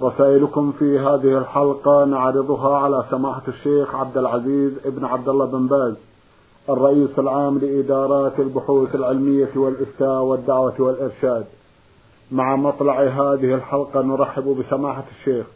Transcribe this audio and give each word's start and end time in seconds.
رسائلكم 0.00 0.72
في 0.72 0.98
هذه 0.98 1.38
الحلقة 1.38 2.04
نعرضها 2.04 2.76
على 2.76 3.04
سماحة 3.10 3.42
الشيخ 3.48 3.94
عبد 3.94 4.18
العزيز 4.18 4.72
ابن 4.84 5.04
عبد 5.04 5.28
الله 5.28 5.46
بن 5.46 5.66
باز 5.66 5.94
الرئيس 6.68 7.18
العام 7.18 7.58
لإدارات 7.58 8.40
البحوث 8.40 8.94
العلمية 8.94 9.50
والإفتاء 9.56 10.22
والدعوة 10.22 10.74
والإرشاد. 10.78 11.44
مع 12.32 12.56
مطلع 12.56 13.02
هذه 13.02 13.54
الحلقة 13.54 14.02
نرحب 14.02 14.42
بسماحة 14.42 15.04
الشيخ 15.18 15.46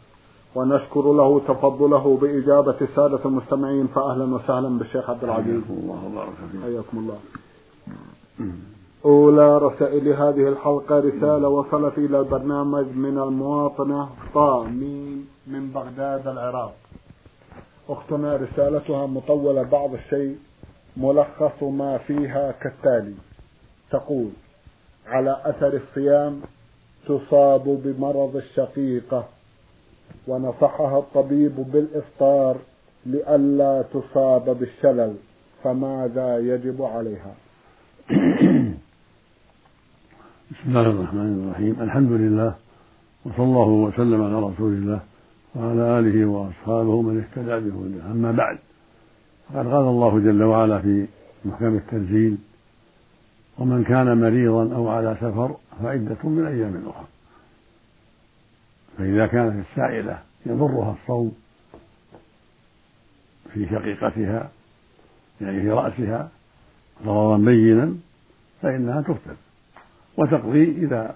ونشكر 0.55 1.13
له 1.13 1.39
تفضله 1.47 2.17
بإجابة 2.21 2.75
السادة 2.81 3.19
المستمعين 3.25 3.87
فأهلا 3.87 4.35
وسهلا 4.35 4.77
بالشيخ 4.77 5.09
عبد 5.09 5.23
العزيز. 5.23 5.61
الله 5.69 6.25
فيك 6.51 6.61
حياكم 6.61 6.97
الله. 6.97 7.17
أولى 9.05 9.57
رسائل 9.57 10.07
هذه 10.07 10.47
الحلقة 10.49 10.99
رسالة 10.99 11.47
وصلت 11.47 11.97
إلى 11.97 12.19
البرنامج 12.19 12.85
من 12.85 13.17
المواطنة 13.19 14.09
طامين 14.33 15.27
من 15.47 15.69
بغداد 15.69 16.27
العراق. 16.27 16.73
أختنا 17.89 18.35
رسالتها 18.35 19.05
مطولة 19.05 19.63
بعض 19.63 19.93
الشيء 19.93 20.37
ملخص 20.97 21.63
ما 21.63 21.97
فيها 21.97 22.51
كالتالي. 22.51 23.13
تقول 23.91 24.29
على 25.07 25.41
أثر 25.45 25.73
الصيام 25.73 26.41
تصاب 27.07 27.63
بمرض 27.63 28.35
الشقيقة 28.35 29.25
ونصحها 30.27 30.99
الطبيب 30.99 31.55
بالإفطار 31.55 32.57
لئلا 33.05 33.81
تصاب 33.93 34.57
بالشلل 34.59 35.15
فماذا 35.63 36.37
يجب 36.37 36.81
عليها؟ 36.81 37.35
بسم 40.51 40.69
الله 40.69 40.81
الرحمن 40.81 41.43
الرحيم. 41.43 41.81
الحمد 41.81 42.11
لله 42.11 42.55
وصلى 43.25 43.43
الله 43.43 43.67
وسلم 43.67 44.21
على 44.21 44.39
رسول 44.39 44.73
الله 44.73 44.99
وعلى 45.55 45.99
آله 45.99 46.25
وأصحابه 46.25 47.01
من 47.01 47.17
اهتدى 47.23 47.69
بهداه. 47.69 48.11
أما 48.11 48.31
بعد 48.31 48.57
فقد 49.49 49.67
قال 49.67 49.87
الله 49.93 50.19
جل 50.19 50.43
وعلا 50.43 50.79
في 50.79 51.07
محكم 51.45 51.75
التنزيل 51.75 52.37
ومن 53.57 53.83
كان 53.83 54.21
مريضا 54.21 54.75
أو 54.75 54.87
على 54.87 55.17
سفر 55.21 55.55
فعدة 55.83 56.17
من 56.23 56.45
أيام 56.45 56.83
أخرى. 56.87 57.07
فإذا 58.97 59.27
كانت 59.27 59.65
السائلة 59.69 60.19
يضرها 60.45 60.95
الصوم 61.01 61.31
في 63.53 63.65
شقيقتها 63.65 64.51
يعني 65.41 65.61
في 65.61 65.69
رأسها 65.69 66.29
ضررا 67.05 67.37
بينا 67.37 67.95
فإنها 68.61 69.01
تفطر 69.01 69.35
وتقضي 70.17 70.63
إذا 70.63 71.15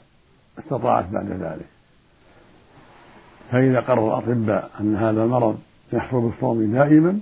استطاعت 0.60 1.10
بعد 1.10 1.32
ذلك. 1.32 1.66
فإذا 3.52 3.80
قرر 3.80 4.08
الأطباء 4.08 4.72
أن 4.80 4.96
هذا 4.96 5.24
المرض 5.24 5.60
يحصل 5.94 6.22
بالصوم 6.22 6.74
دائما 6.74 7.20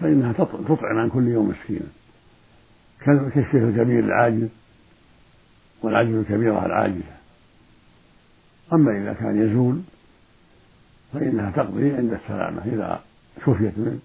فإنها 0.00 0.32
تطعم 0.68 0.98
عن 0.98 1.10
كل 1.10 1.28
يوم 1.28 1.48
مسكينا. 1.48 1.88
كالشيخ 3.04 3.54
الكبير 3.54 4.04
العاجز 4.04 4.48
والعجز 5.82 6.14
الكبيرة 6.14 6.66
العاجزة. 6.66 7.16
أما 8.72 9.02
إذا 9.02 9.12
كان 9.12 9.48
يزول 9.48 9.80
فإنها 11.12 11.50
تقضي 11.50 11.92
عند 11.92 12.12
السلامة. 12.12 12.62
إذا 12.64 13.00
شفيت 13.40 13.78
من 13.78 14.00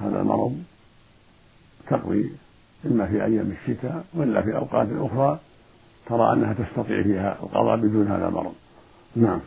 هذا 0.00 0.20
المرض 0.20 0.62
تقضي 1.90 2.32
إما 2.86 3.06
في 3.06 3.24
أيام 3.24 3.52
الشتاء 3.62 4.04
وإلا 4.14 4.42
في 4.42 4.56
أوقات 4.56 4.88
أخرى. 4.92 5.38
ترى 6.08 6.32
أنها 6.32 6.52
تستطيع 6.52 7.02
فيها 7.02 7.38
القضاء 7.42 7.76
بدون 7.76 8.06
هذا 8.06 8.28
المرض 8.28 8.52
نعم 9.16 9.40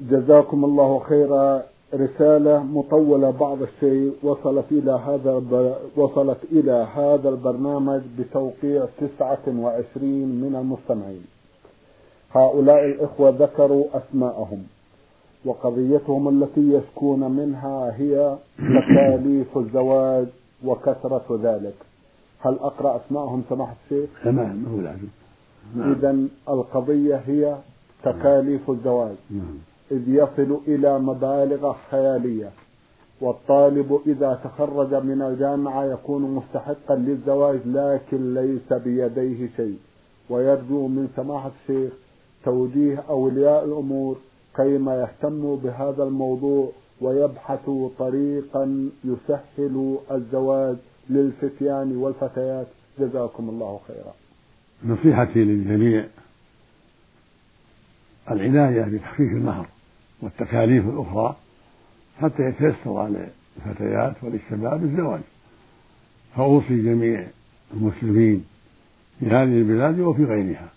جزاكم 0.00 0.64
الله 0.64 0.98
خيرا 0.98 1.62
رسالة 1.94 2.62
مطولة 2.62 3.30
بعض 3.30 3.62
الشيء 3.62 4.12
وصلت 4.22 4.64
إلى 4.72 4.92
هذا 4.92 5.42
وصلت 5.96 6.38
إلى 6.52 6.86
هذا 6.96 7.28
البرنامج 7.28 8.00
بتوقيع 8.18 8.86
29 9.18 10.10
من 10.10 10.56
المستمعين. 10.60 11.24
هؤلاء 12.34 12.84
الإخوة 12.84 13.30
ذكروا 13.38 13.84
أسماءهم 13.94 14.62
وقضيتهم 15.44 16.28
التي 16.28 16.72
يشكون 16.72 17.30
منها 17.30 17.94
هي 17.96 18.36
تكاليف 18.58 19.58
الزواج 19.58 20.26
وكثرة 20.64 21.40
ذلك. 21.42 21.74
هل 22.40 22.58
أقرأ 22.60 23.00
أسماءهم 23.06 23.42
سماحة 23.48 23.74
الشيخ؟ 23.84 24.10
تمام 24.24 24.64
هو 24.74 24.80
لازم. 24.80 25.08
إذا 25.76 26.16
القضية 26.48 27.16
هي 27.16 27.56
تكاليف 28.04 28.70
الزواج. 28.70 29.14
نعم. 29.30 29.58
إذ 29.90 30.08
يصل 30.08 30.60
إلى 30.68 30.98
مبالغ 30.98 31.72
خيالية 31.90 32.50
والطالب 33.20 34.00
إذا 34.06 34.40
تخرج 34.44 34.94
من 34.94 35.22
الجامعة 35.22 35.84
يكون 35.84 36.22
مستحقا 36.22 36.94
للزواج 36.94 37.60
لكن 37.66 38.34
ليس 38.34 38.72
بيديه 38.72 39.48
شيء. 39.56 39.78
ويرجو 40.30 40.86
من 40.86 41.08
سماحة 41.16 41.50
الشيخ 41.62 41.92
توجيه 42.44 43.04
أولياء 43.08 43.64
الأمور 43.64 44.16
كيما 44.56 45.00
يهتموا 45.00 45.56
بهذا 45.56 46.02
الموضوع 46.04 46.68
ويبحثوا 47.00 47.88
طريقا 47.98 48.90
يسهل 49.04 49.96
الزواج 50.10 50.76
للفتيان 51.10 51.96
والفتيات. 51.96 52.66
جزاكم 52.98 53.48
الله 53.48 53.80
خيرا. 53.88 54.12
نصيحتي 54.84 55.44
للجميع 55.44 56.04
العناية 58.30 58.82
بتخفيف 58.82 59.32
المهر 59.32 59.66
والتكاليف 60.20 60.84
الأخرى 60.88 61.36
حتى 62.22 62.42
يتيسر 62.42 62.96
على 62.96 63.28
الفتيات 63.56 64.14
وللشباب 64.22 64.84
الزواج 64.84 65.20
فأوصي 66.36 66.82
جميع 66.82 67.26
المسلمين 67.74 68.44
في 69.20 69.26
هذه 69.26 69.42
البلاد 69.42 70.00
وفي 70.00 70.24
غيرها 70.24 70.68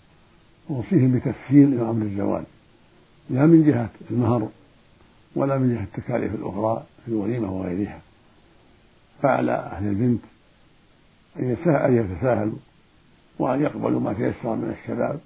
أوصيهم 0.70 1.12
بتسهيل 1.18 1.80
أمر 1.80 2.02
الزواج. 2.06 2.44
لا 3.30 3.46
من 3.46 3.64
جهة 3.66 3.90
المهر 4.10 4.48
ولا 5.36 5.58
من 5.58 5.74
جهة 5.74 5.84
التكاليف 5.84 6.34
الأخرى 6.34 6.84
في 7.04 7.10
الوليمة 7.12 7.52
وغيرها. 7.52 8.00
فعلى 9.22 9.52
أهل 9.52 9.86
البنت 9.88 10.20
أن 11.38 11.50
يتساهلوا 11.96 12.56
وأن 13.38 13.62
يقبلوا 13.62 14.00
ما 14.00 14.12
تيسر 14.12 14.54
من 14.54 14.76
الشباب. 14.80 15.20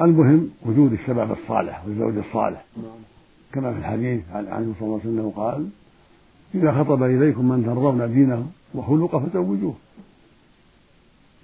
المهم 0.00 0.50
وجود 0.66 0.92
الشباب 0.92 1.32
الصالح 1.32 1.84
والزوج 1.86 2.16
الصالح. 2.16 2.64
كما 3.52 3.72
في 3.72 3.78
الحديث 3.78 4.22
عن 4.32 4.46
عنه 4.46 4.74
صلى 4.78 4.86
الله 4.86 5.00
عليه 5.04 5.10
وسلم 5.10 5.30
قال 5.30 5.68
إذا 6.54 6.72
خطب 6.72 7.02
إليكم 7.02 7.48
من 7.48 7.64
ترضون 7.64 8.14
دينه 8.14 8.46
وخلقه 8.74 9.18
فزوجوه. 9.18 9.74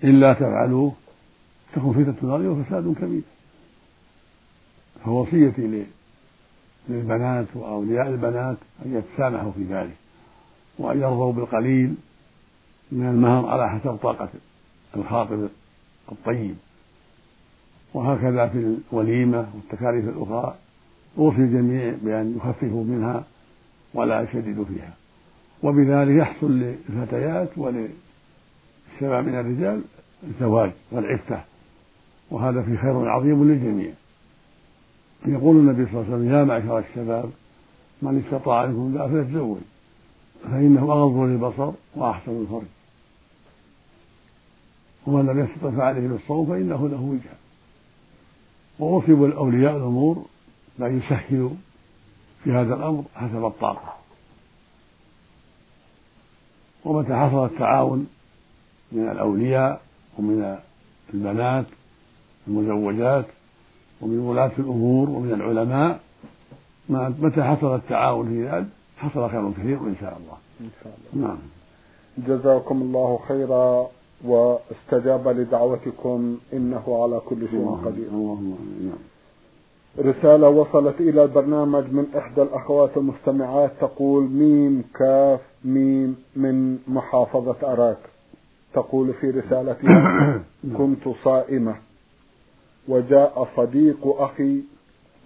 إلا 0.04 0.32
تفعلوه 0.32 0.92
تكون 1.74 1.92
فتنة 1.92 2.16
الأرض 2.22 2.44
وفساد 2.44 2.94
كبير. 3.00 3.22
فوصيتي 5.04 5.84
للبنات 6.88 7.46
وأولياء 7.54 8.08
البنات 8.08 8.56
أن 8.86 8.96
يتسامحوا 8.96 9.52
في 9.52 9.64
ذلك 9.64 9.96
وأن 10.78 11.00
يرضوا 11.00 11.32
بالقليل 11.32 11.94
من 12.92 13.06
المهر 13.06 13.46
على 13.46 13.70
حسب 13.70 13.96
طاقة 13.96 14.28
الخاطب. 14.96 15.48
الطيب. 16.12 16.56
وهكذا 17.94 18.46
في 18.46 18.76
الوليمة 18.92 19.48
والتكاليف 19.54 20.08
الأخرى. 20.08 20.54
أوصي 21.18 21.36
الجميع 21.36 21.94
بأن 22.02 22.36
يخففوا 22.36 22.84
منها 22.84 23.24
ولا 23.94 24.20
يشددوا 24.20 24.64
فيها. 24.64 24.94
وبذلك 25.62 26.16
يحصل 26.16 26.52
للفتيات 26.52 27.48
وللشباب 27.56 29.26
من 29.26 29.34
الرجال 29.34 29.82
الزواج 30.24 30.70
والعفة. 30.92 31.40
وهذا 32.30 32.62
في 32.62 32.76
خير 32.76 33.08
عظيم 33.08 33.48
للجميع. 33.48 33.90
يقول 35.26 35.56
النبي 35.56 35.86
صلى 35.86 36.00
الله 36.00 36.04
عليه 36.04 36.14
وسلم 36.14 36.32
يا 36.32 36.44
معشر 36.44 36.78
الشباب 36.78 37.30
من 38.02 38.22
استطاع 38.26 38.66
منكم 38.66 39.08
فليتزوج 39.08 39.58
فإنه 40.42 40.82
أغض 40.82 41.16
للبصر 41.16 41.72
وأحسن 41.96 42.40
الفرج. 42.40 42.79
ومن 45.06 45.26
لم 45.26 45.40
يستطع 45.40 45.70
فعليه 45.70 46.08
بالصوم 46.08 46.46
فإنه 46.46 46.88
له 46.88 47.00
وجهة 47.00 47.36
وأوصي 48.78 49.36
أولياء 49.36 49.76
الأمور 49.76 50.24
بأن 50.78 50.98
يسهلوا 50.98 51.50
في 52.44 52.52
هذا 52.52 52.74
الأمر 52.74 53.04
حسب 53.14 53.44
الطاقة. 53.44 53.94
ومتى 56.84 57.14
حصل 57.14 57.44
التعاون 57.44 58.06
من 58.92 59.08
الأولياء 59.08 59.80
ومن 60.18 60.58
البنات 61.14 61.66
المزوجات 62.48 63.26
ومن 64.00 64.18
ولاة 64.18 64.52
الأمور 64.58 65.10
ومن 65.10 65.32
العلماء 65.32 66.00
متى 66.88 67.42
حصل 67.42 67.74
التعاون 67.74 68.28
في 68.28 68.48
ذلك 68.48 68.66
حصل 68.98 69.30
خير 69.30 69.50
كثير 69.50 69.78
إن 69.78 69.96
شاء 70.00 70.18
الله. 70.18 70.36
إن 70.60 70.70
شاء 70.84 70.98
الله. 71.14 71.26
نعم. 71.28 71.38
جزاكم 72.18 72.82
الله 72.82 73.20
خيرا. 73.28 73.86
واستجاب 74.24 75.28
لدعوتكم 75.28 76.38
إنه 76.52 77.02
على 77.02 77.20
كل 77.28 77.48
شيء 77.48 77.78
قدير. 77.84 78.08
اللهم 78.08 78.56
نعم. 78.84 78.98
رسالة 79.98 80.48
وصلت 80.48 81.00
إلى 81.00 81.22
البرنامج 81.22 81.84
من 81.92 82.06
إحدى 82.16 82.42
الأخوات 82.42 82.96
المستمعات 82.96 83.72
تقول 83.80 84.24
ميم 84.24 84.84
كاف 84.98 85.40
ميم 85.64 86.16
من 86.36 86.78
محافظة 86.88 87.72
أراك. 87.72 87.98
تقول 88.74 89.14
في 89.14 89.30
رسالتها 89.30 90.42
كنت 90.78 91.08
صائمة. 91.24 91.74
وجاء 92.88 93.48
صديق 93.56 94.06
أخي 94.06 94.60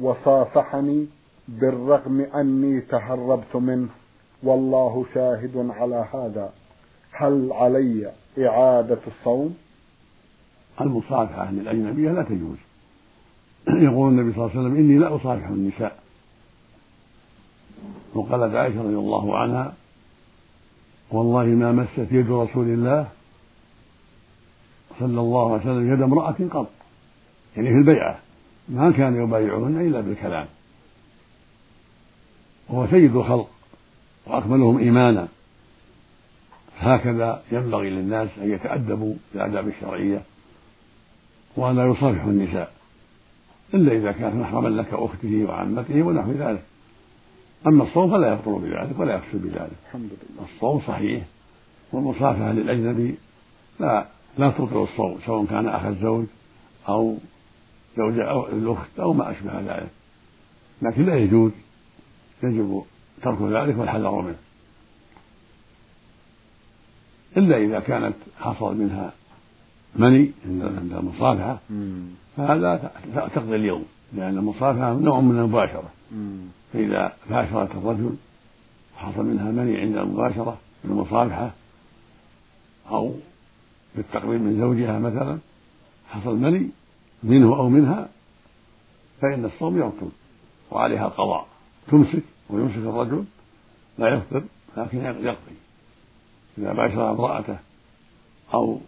وصافحني 0.00 1.06
بالرغم 1.48 2.20
أني 2.20 2.80
تهربت 2.80 3.56
منه. 3.56 3.88
والله 4.42 5.04
شاهد 5.14 5.70
على 5.70 6.06
هذا. 6.14 6.52
هل 7.16 7.52
علي 7.52 8.12
إعادة 8.38 8.98
الصوم؟ 9.06 9.56
المصافحة 10.80 11.50
للأجنبية 11.50 12.10
لا 12.12 12.22
تجوز. 12.22 12.56
يقول 13.68 14.12
النبي 14.12 14.32
صلى 14.32 14.44
الله 14.44 14.50
عليه 14.50 14.60
وسلم 14.60 14.76
إني 14.76 14.98
لا 14.98 15.16
أصافح 15.16 15.48
النساء. 15.48 16.02
وقالت 18.14 18.54
عائشة 18.54 18.82
رضي 18.82 18.94
الله 18.94 19.38
عنها 19.38 19.74
والله 21.10 21.44
ما 21.44 21.72
مست 21.72 22.12
يد 22.12 22.30
رسول 22.30 22.66
الله 22.66 23.08
صلى 25.00 25.20
الله 25.20 25.52
عليه 25.52 25.62
وسلم 25.62 25.92
يد 25.92 26.02
امرأة 26.02 26.36
قط. 26.50 26.70
يعني 27.56 27.68
في 27.68 27.74
البيعة. 27.74 28.18
ما 28.68 28.90
كان 28.90 29.22
يبايعهن 29.22 29.80
إلا 29.80 30.00
بالكلام. 30.00 30.46
وهو 32.68 32.86
سيد 32.86 33.16
الخلق 33.16 33.50
وأكملهم 34.26 34.78
إيمانا. 34.78 35.28
هكذا 36.78 37.42
ينبغي 37.52 37.90
للناس 37.90 38.28
أن 38.38 38.50
يتأدبوا 38.50 39.14
بالآداب 39.32 39.68
الشرعية 39.68 40.22
وأن 41.56 41.76
لا 41.76 41.86
يصافحوا 41.86 42.30
النساء 42.30 42.72
إلا 43.74 43.92
إذا 43.92 44.12
كانت 44.12 44.34
محرما 44.34 44.68
لك 44.68 44.88
أخته 44.92 45.44
وعمته 45.44 46.02
ونحو 46.02 46.32
ذلك. 46.32 46.62
أما 47.66 47.84
الصوم 47.84 48.10
فلا 48.10 48.32
يفطر 48.32 48.52
بذلك 48.52 48.98
ولا 48.98 49.14
يفسد 49.14 49.42
بذلك. 49.42 49.72
الحمد 49.86 50.10
لله. 50.10 50.46
الصوم 50.54 50.80
صحيح 50.80 51.22
والمصافحة 51.92 52.52
للأجنبي 52.52 53.14
لا 53.80 54.06
لا 54.38 54.50
تبطل 54.50 54.82
الصوم 54.82 55.18
سواء 55.26 55.44
كان 55.44 55.68
أخ 55.68 55.84
الزوج 55.84 56.26
أو 56.88 57.16
زوج 57.96 58.18
أو 58.18 58.48
الأخت 58.48 58.98
أو 59.00 59.12
ما 59.12 59.30
أشبه 59.30 59.60
ذلك. 59.60 59.90
لكن 60.82 61.06
لا 61.06 61.16
يجوز 61.16 61.52
يجب 62.42 62.82
ترك 63.22 63.42
ذلك 63.42 63.78
والحذر 63.78 64.20
منه. 64.20 64.36
إلا 67.36 67.56
إذا 67.56 67.80
كانت 67.80 68.14
حصل 68.40 68.76
منها 68.76 69.12
مني 69.96 70.32
عند 70.46 70.92
المصافحة 70.92 71.58
فهذا 72.36 72.90
تقضي 73.14 73.56
اليوم 73.56 73.84
لأن 74.12 74.38
المصافحة 74.38 74.92
نوع 74.92 75.20
من 75.20 75.38
المباشرة. 75.38 75.90
فإذا 76.72 77.12
باشرت 77.30 77.70
الرجل 77.70 78.16
حصل 78.96 79.24
منها 79.24 79.50
مني 79.50 79.80
عند 79.80 79.96
المباشرة 79.96 80.58
المصافحة 80.84 81.50
أو 82.90 83.14
بالتقريب 83.96 84.40
من 84.40 84.58
زوجها 84.60 84.98
مثلا 84.98 85.38
حصل 86.08 86.36
مني 86.36 86.68
منه 87.22 87.56
أو 87.56 87.68
منها 87.68 88.08
فإن 89.20 89.44
الصوم 89.44 89.78
يبطل 89.78 90.08
وعليها 90.70 91.06
القضاء 91.06 91.46
تمسك 91.88 92.22
ويمسك 92.50 92.76
الرجل 92.76 93.24
لا 93.98 94.08
يفطر 94.08 94.42
لكن 94.76 94.98
يقضي. 94.98 95.56
إذا 96.58 96.72
باشر 96.72 97.10
امرأته 97.10 97.56
أو 98.54 98.78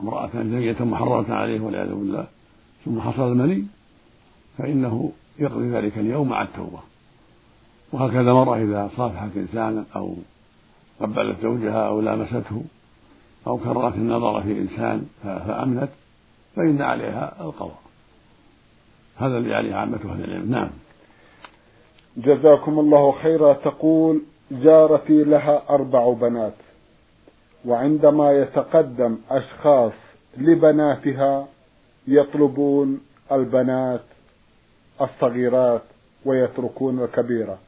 امرأة 0.00 0.30
زوجة 0.34 0.84
محرمة 0.84 1.34
عليه 1.34 1.60
والعياذ 1.60 1.94
بالله 1.94 2.26
ثم 2.84 3.00
حصل 3.00 3.32
المني 3.32 3.66
فإنه 4.58 5.12
يقضي 5.38 5.70
ذلك 5.70 5.98
اليوم 5.98 6.28
مع 6.28 6.42
التوبة. 6.42 6.78
وهكذا 7.92 8.32
مرة 8.32 8.56
إذا 8.56 8.90
صافحت 8.96 9.36
إنسانا 9.36 9.84
أو 9.96 10.14
قبلت 11.00 11.36
زوجها 11.42 11.88
أو 11.88 12.00
لامسته 12.00 12.64
أو 13.46 13.58
كررت 13.58 13.94
النظر 13.94 14.42
في 14.42 14.58
إنسان 14.58 15.06
فأمنت 15.22 15.90
فإن 16.56 16.82
عليها 16.82 17.36
القضاء. 17.40 17.80
هذا 19.16 19.38
الذي 19.38 19.54
عليه 19.54 19.74
عامة 19.74 20.00
أهل 20.04 20.24
العلم. 20.24 20.50
نعم. 20.50 20.70
جزاكم 22.16 22.78
الله 22.78 23.12
خيرا. 23.12 23.52
تقول 23.52 24.22
جارتي 24.50 25.24
لها 25.24 25.62
أربع 25.70 26.12
بنات. 26.12 26.54
وعندما 27.64 28.32
يتقدم 28.32 29.18
أشخاص 29.30 29.92
لبناتها 30.36 31.48
يطلبون 32.08 33.00
البنات 33.32 34.04
الصغيرات 35.00 35.82
ويتركون 36.24 37.02
الكبيرة. 37.02 37.58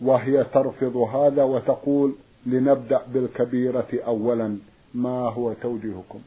وهي 0.00 0.44
ترفض 0.44 0.96
هذا 0.96 1.42
وتقول 1.42 2.14
لنبدأ 2.46 3.00
بالكبيرة 3.14 3.88
أولا 4.06 4.58
ما 4.94 5.10
هو 5.10 5.52
توجيهكم؟ 5.52 6.18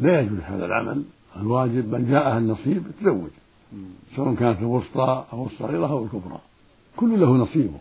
لا 0.00 0.20
يجوز 0.20 0.38
هذا 0.40 0.64
العمل. 0.64 1.02
الواجب 1.36 1.92
من 1.92 2.10
جاءها 2.10 2.38
النصيب 2.38 2.82
تزوج 3.00 3.30
سواء 4.16 4.34
كانت 4.34 4.58
الوسطى 4.58 5.24
أو 5.32 5.46
الصغيرة 5.46 5.90
أو 5.90 6.04
الكبرى. 6.04 6.40
كل 6.96 7.20
له 7.20 7.30
نصيبه. 7.30 7.78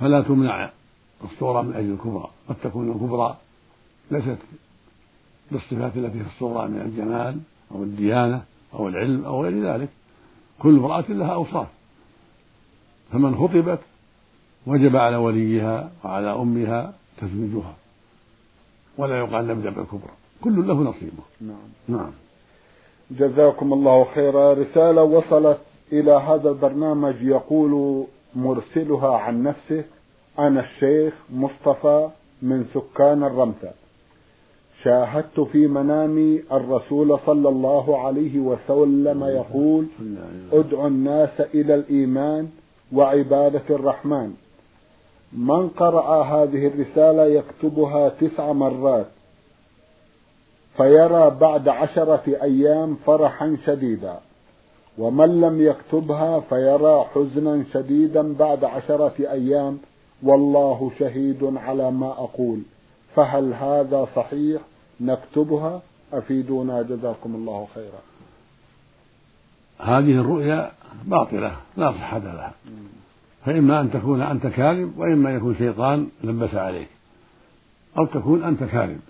فلا 0.00 0.22
تمنع 0.22 0.70
الصورة 1.24 1.62
من 1.62 1.74
أجل 1.74 1.92
الكبرى. 1.92 2.30
قد 2.48 2.56
تكون 2.62 2.92
الكبرى 2.92 3.36
ليست 4.10 4.38
بالصفات 5.52 5.96
التي 5.96 6.18
في 6.18 6.26
الصورة 6.34 6.66
من 6.66 6.80
الجمال 6.80 7.38
أو 7.72 7.82
الديانة 7.82 8.42
أو 8.74 8.88
العلم 8.88 9.24
أو 9.24 9.42
غير 9.42 9.72
ذلك. 9.72 9.88
كل 10.58 10.78
امرأة 10.78 11.04
لها 11.08 11.34
أوصاف. 11.34 11.66
فمن 13.12 13.36
خطبت 13.36 13.80
وجب 14.66 14.96
على 14.96 15.16
وليها 15.16 15.90
وعلى 16.04 16.32
أمها 16.32 16.94
تزويجها. 17.20 17.74
ولا 18.98 19.18
يقال 19.18 19.46
نبدأ 19.46 19.70
بالكبرى 19.70 20.12
كل 20.40 20.66
له 20.66 20.74
نصيبه. 20.74 21.22
نعم. 21.40 21.56
نعم. 21.88 22.10
جزاكم 23.10 23.72
الله 23.72 24.06
خيرا. 24.14 24.54
رسالة 24.54 25.02
وصلت 25.02 25.58
إلى 25.92 26.12
هذا 26.12 26.48
البرنامج 26.50 27.22
يقول 27.22 28.04
مرسلها 28.34 29.18
عن 29.18 29.42
نفسه 29.42 29.84
أنا 30.38 30.60
الشيخ 30.60 31.14
مصطفى 31.32 32.08
من 32.42 32.64
سكان 32.74 33.22
الرمثة. 33.22 33.70
شاهدت 34.82 35.40
في 35.40 35.66
منامي 35.66 36.42
الرسول 36.52 37.18
صلى 37.26 37.48
الله 37.48 38.06
عليه 38.06 38.38
وسلم 38.38 39.24
يقول 39.24 39.86
ادعوا 40.52 40.88
الناس 40.88 41.40
إلى 41.40 41.74
الإيمان 41.74 42.48
وعبادة 42.92 43.62
الرحمن. 43.70 44.34
من 45.32 45.68
قرأ 45.68 46.22
هذه 46.22 46.66
الرسالة 46.66 47.24
يكتبها 47.24 48.08
تسع 48.08 48.52
مرات 48.52 49.06
فيرى 50.76 51.30
بعد 51.40 51.68
عشرة 51.68 52.22
أيام 52.42 52.96
فرحا 53.06 53.56
شديدا 53.66 54.18
ومن 54.98 55.40
لم 55.40 55.62
يكتبها 55.62 56.40
فيرى 56.40 57.04
حزنا 57.14 57.64
شديدا 57.72 58.34
بعد 58.34 58.64
عشرة 58.64 59.14
أيام 59.18 59.78
والله 60.22 60.90
شهيد 60.98 61.44
على 61.56 61.90
ما 61.90 62.10
أقول. 62.10 62.58
فهل 63.16 63.54
هذا 63.54 64.08
صحيح؟ 64.16 64.60
نكتبها. 65.00 65.82
أفيدونا. 66.12 66.82
جزاكم 66.82 67.34
الله 67.34 67.66
خيرا. 67.74 68.00
هذه 69.78 70.20
الرؤيا 70.20 70.72
باطلة 71.04 71.52
لا 71.76 71.92
صحة 71.92 72.18
لها. 72.18 72.52
فإما 73.44 73.80
أن 73.80 73.90
تكون 73.90 74.22
أنت 74.22 74.46
كاذب 74.46 74.98
وإما 74.98 75.30
أن 75.30 75.36
يكون 75.36 75.54
شيطان 75.56 76.08
لبس 76.24 76.54
عليك. 76.54 76.88
أو 77.98 78.06
تكون 78.06 78.44
أنت 78.44 78.64
كاذب. 78.64 79.00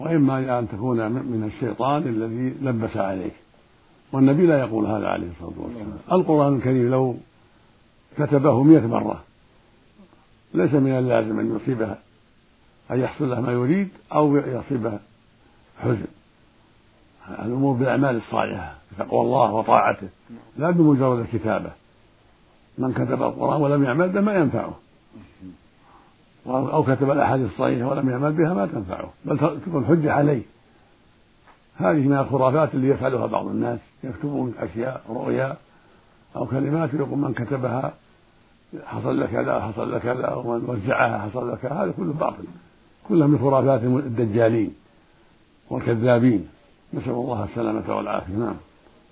وإما 0.00 0.58
أن 0.58 0.68
تكون 0.68 1.12
من 1.12 1.50
الشيطان 1.54 2.02
الذي 2.02 2.54
لبس 2.62 2.96
عليك. 2.96 3.32
والنبي 4.12 4.46
لا 4.46 4.58
يقول 4.58 4.86
هذا 4.86 5.06
عليه 5.06 5.28
الصلاة 5.30 5.64
والسلام. 5.64 5.98
القرآن 6.12 6.56
الكريم 6.56 6.90
لو 6.90 7.16
كتبه 8.18 8.62
مئة 8.62 8.86
مرة 8.86 9.22
ليس 10.54 10.74
من 10.74 10.98
اللازم 10.98 11.40
أن 11.40 11.56
يصيبه 11.56 11.96
أن 12.90 13.00
يحصل 13.00 13.30
له 13.30 13.40
ما 13.40 13.52
يريد 13.52 13.88
أو 14.12 14.36
يصيبه 14.36 14.98
حزن. 15.82 16.06
الأمور 17.28 17.76
بالأعمال 17.76 18.16
الصالحة 18.16 18.74
تقوى 18.98 19.20
الله 19.20 19.52
وطاعته 19.52 20.08
لا 20.56 20.70
بمجرد 20.70 21.18
الكتابة. 21.18 21.70
من 22.78 22.92
كتب 22.92 23.22
القرآن 23.22 23.62
ولم 23.62 23.84
يعمل 23.84 24.08
به 24.08 24.20
ما 24.20 24.34
ينفعه. 24.34 24.78
أو 26.46 26.82
كتب 26.82 27.10
الأحاديث 27.10 27.52
الصحيحة 27.52 27.88
ولم 27.88 28.10
يعمل 28.10 28.32
بها 28.32 28.54
ما 28.54 28.66
تنفعه. 28.66 29.12
بل 29.24 29.60
تكون 29.66 29.86
حجة 29.86 30.12
عليه. 30.12 30.42
هذه 31.76 32.08
من 32.08 32.18
الخرافات 32.18 32.74
اللي 32.74 32.88
يفعلها 32.88 33.26
بعض 33.26 33.46
الناس 33.46 33.80
يكتبون 34.04 34.54
أشياء 34.58 35.02
رؤيا 35.08 35.56
أو 36.36 36.46
كلمات 36.46 36.94
يقول 36.94 37.18
من 37.18 37.34
كتبها 37.34 37.94
حصل 38.84 39.20
لك 39.20 39.28
كذا 39.28 39.60
حصل 39.60 39.92
لك 39.94 40.02
كذا 40.02 40.34
ومن 40.34 40.64
وزعها 40.68 41.18
حصل 41.18 41.52
لك 41.52 41.64
هذا 41.64 41.92
كله 41.96 42.12
باطل. 42.12 42.44
كله 43.08 43.26
من 43.26 43.38
خرافات 43.38 43.82
الدجالين 43.82 44.74
والكذابين. 45.70 46.48
نسأل 46.94 47.10
الله 47.10 47.44
السلامة 47.44 47.96
والعافية. 47.96 48.34
نعم. 48.34 48.56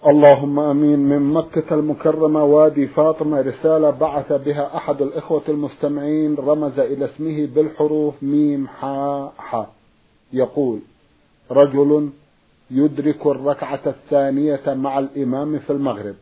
اللهم 0.06 0.60
آمين. 0.60 0.98
من 0.98 1.32
مكة 1.32 1.74
المكرمة 1.74 2.44
وادي 2.44 2.86
فاطمة 2.86 3.40
رسالة 3.40 3.90
بعث 3.90 4.32
بها 4.32 4.76
أحد 4.76 5.02
الإخوة 5.02 5.42
المستمعين 5.48 6.34
رمز 6.34 6.78
إلى 6.78 7.04
اسمه 7.04 7.46
بالحروف 7.54 8.22
ميم 8.22 8.66
حاء 8.68 9.32
حاء 9.38 9.70
يقول 10.32 10.80
رجل 11.50 12.10
يدرك 12.70 13.26
الركعة 13.26 13.80
الثانية 13.86 14.74
مع 14.74 14.98
الإمام 14.98 15.58
في 15.58 15.70
المغرب 15.70 16.14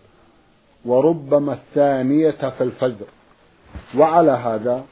وربما 0.84 1.52
الثانية 1.52 2.30
في 2.30 2.60
الفجر. 2.60 3.06
وعلى 3.96 4.30
هذا 4.30 4.84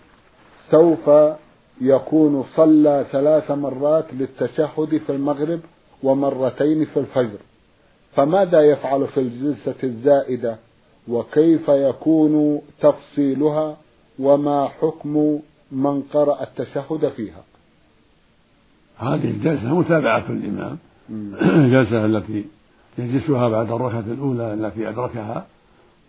سوف 0.70 1.10
يكون 1.80 2.44
صلى 2.56 3.06
ثلاث 3.12 3.50
مرات 3.50 4.06
للتشهد 4.12 5.00
في 5.06 5.12
المغرب 5.12 5.60
ومرتين 6.02 6.84
في 6.84 7.00
الفجر. 7.00 7.38
فماذا 8.16 8.60
يفعل 8.60 9.06
في 9.06 9.20
الجلسة 9.20 9.74
الزائدة؟ 9.84 10.56
وكيف 11.08 11.68
يكون 11.68 12.60
تفصيلها؟ 12.80 13.76
وما 14.18 14.68
حكم 14.68 15.40
من 15.72 16.02
قرأ 16.02 16.42
التشهد 16.42 17.08
فيها؟ 17.08 17.44
هذه 18.98 19.30
الجلسة 19.30 19.74
متابعة 19.74 20.24
الإمام 20.30 20.78
الجلسة 21.64 22.04
التي 22.04 22.44
يجلسها 22.98 23.48
بعد 23.48 23.72
الركعة 23.72 24.00
الأولى 24.00 24.54
التي 24.54 24.88
أدركها 24.88 25.46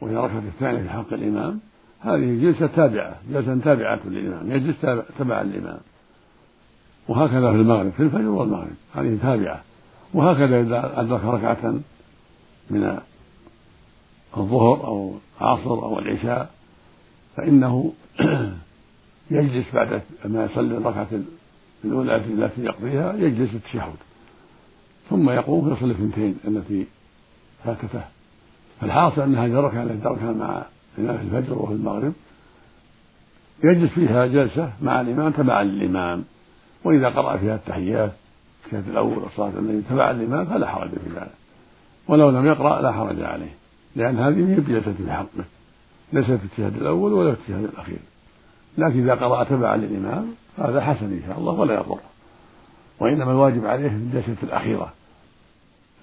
وهي 0.01 0.13
الركعة 0.13 0.43
الثانية 0.47 0.81
في 0.83 0.89
حق 0.89 1.13
الإمام. 1.13 1.59
هذه 1.99 2.41
جلسة 2.41 2.67
تابعة 2.67 3.15
جلسة 3.31 3.59
تابعة 3.63 3.99
للإمام 4.05 4.51
يجلس 4.51 4.75
تبع 5.19 5.41
الإمام 5.41 5.79
وهكذا 7.07 7.51
في 7.51 7.57
المغرب 7.57 7.91
في 7.91 8.03
الفجر 8.03 8.29
والمغرب 8.29 8.75
هذه 8.95 9.17
تابعة. 9.21 9.61
وهكذا 10.13 10.61
إذا 10.61 10.99
أدرك 11.01 11.25
ركعة 11.25 11.73
من 12.69 12.99
الظهر 14.37 14.87
أو 14.87 15.13
العصر 15.41 15.69
أو 15.69 15.99
العشاء 15.99 16.49
فإنه 17.35 17.93
يجلس 19.31 19.65
بعد 19.73 20.01
ما 20.25 20.45
يصلي 20.45 20.77
الركعة 20.77 21.07
الأولى 21.85 22.15
التي 22.15 22.61
يقضيها 22.61 23.13
يجلس 23.13 23.53
التشهد. 23.53 23.95
ثم 25.09 25.29
يقوم 25.29 25.75
فيصلي 25.75 25.91
الثنتين 25.91 26.37
التي 26.47 26.85
فاتته. 27.63 28.01
فالحاصل 28.81 29.21
أن 29.21 29.35
هذه 29.35 29.59
الركعة 29.59 29.83
التي 29.83 29.97
تركها 29.97 30.31
مع 30.31 30.65
في 30.97 31.21
الفجر 31.21 31.53
وفي 31.53 31.73
المغرب. 31.73 32.13
يجلس 33.63 33.91
فيها 33.91 34.25
جلسة 34.25 34.71
مع 34.81 35.01
الإمام 35.01 35.31
تبعا 35.31 35.63
للإمام. 35.63 36.23
وإذا 36.83 37.09
قرأ 37.09 37.37
فيها 37.37 37.55
التحيات 37.55 38.11
التحيات 38.65 38.83
الأول 38.87 39.17
والصلاة 39.17 39.49
التي 39.59 39.89
تبع 39.89 40.11
الإمام 40.11 40.45
فلا 40.45 40.67
حرج 40.67 40.89
في 40.89 41.09
ذلك. 41.15 41.31
ولو 42.07 42.29
لم 42.29 42.45
يقرأ 42.45 42.81
لا 42.81 42.91
حرج 42.91 43.21
عليه 43.21 43.55
لأن 43.95 44.19
هذه 44.19 44.49
هي 44.49 44.55
بجلسة 44.55 44.93
في 44.93 45.11
حقه 45.11 45.45
ليست 46.13 46.31
في 46.31 46.35
الاجتهاد 46.35 46.75
الأول 46.75 47.13
ولا 47.13 47.35
في 47.35 47.49
الاجتهاد 47.49 47.73
الأخير. 47.73 47.99
لكن 48.77 49.03
إذا 49.03 49.15
قرأ 49.15 49.43
تبعا 49.43 49.77
للإمام 49.77 50.27
هذا 50.57 50.81
حسن 50.81 51.05
إن 51.05 51.21
شاء 51.27 51.39
الله 51.39 51.51
ولا 51.51 51.73
يضر. 51.73 51.99
وإنما 52.99 53.31
الواجب 53.31 53.65
عليه 53.65 53.89
في 53.89 53.95
الجلسة 53.95 54.35
الأخيرة 54.43 54.93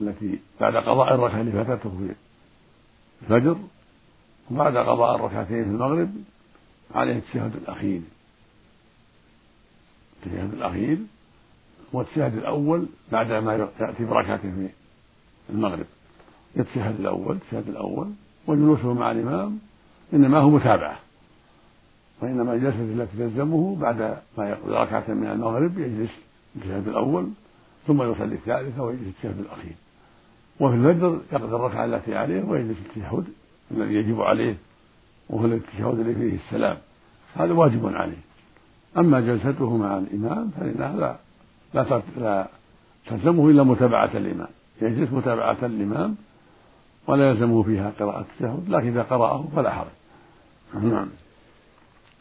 التي 0.01 0.39
بعد 0.61 0.77
قضاء 0.77 1.15
الركعة 1.15 1.41
اللي 1.41 1.53
فاتته 1.53 1.91
في 1.91 2.15
الفجر 3.23 3.57
وبعد 4.51 4.77
قضاء 4.77 5.17
الركعتين 5.17 5.65
في 5.65 5.71
المغرب 5.71 6.11
عليه 6.95 7.17
التشهد 7.17 7.57
الأخير. 7.57 8.01
التشهد 10.17 10.55
الأخير 10.55 10.99
والتشهد 11.93 12.37
الأول 12.37 12.87
بعد 13.13 13.33
ما 13.33 13.71
يأتي 13.81 14.05
بركعة 14.05 14.37
في 14.37 14.69
المغرب. 15.51 15.87
يتشهد 16.57 17.01
الأول 17.01 17.37
التشهد 17.37 17.69
الأول 17.69 18.11
وجلوسه 18.47 18.93
مع 18.93 19.11
الإمام 19.11 19.59
إنما 20.15 20.39
هو 20.39 20.51
متابعة 20.51 20.99
وإنما 22.21 22.53
الجلسة 22.53 22.81
التي 22.81 23.17
تلزمه 23.17 23.77
بعد 23.77 24.19
ما 24.39 24.49
يقضي 24.49 24.73
ركعة 24.73 25.05
من 25.09 25.27
المغرب 25.27 25.79
يجلس 25.79 26.11
التشهد 26.57 26.89
الأول 26.89 27.29
ثم 27.87 28.03
يصلي 28.03 28.35
الثالثة 28.35 28.83
ويجلس 28.83 29.07
التشهد 29.07 29.39
الأخير. 29.39 29.75
وفي 30.61 30.75
الفجر 30.75 31.21
يقضي 31.33 31.57
الركعة 31.57 31.85
التي 31.85 32.17
عليه 32.17 32.43
ويجلس 32.43 32.77
التشهد 32.87 33.25
الذي 33.71 33.95
يجب 33.95 34.21
عليه 34.21 34.57
وهو 35.31 35.45
التشهد 35.45 36.01
الذي 36.01 36.15
فيه 36.15 36.39
السلام 36.47 36.77
هذا 37.35 37.53
واجب 37.53 37.87
عليه. 37.87 38.23
أما 38.99 39.21
جلسته 39.21 39.77
مع 39.77 39.99
الإمام 39.99 40.51
فإنها 40.61 40.97
لا 40.97 41.17
لا 41.75 42.03
لا 42.17 42.49
تلزمه 43.07 43.51
إلا 43.51 43.63
متابعة 43.63 44.11
الإمام. 44.15 44.49
يجلس 44.83 45.13
متابعة 45.13 45.65
للإمام 45.65 46.17
ولا 47.07 47.31
يلزمه 47.31 47.63
فيها 47.63 47.93
قراءة 48.01 48.21
التشهد 48.21 48.69
لكن 48.69 48.89
إذا 48.89 49.03
قرأه 49.03 49.45
فلا 49.57 49.71
حرج. 49.71 49.95
نعم. 50.83 51.09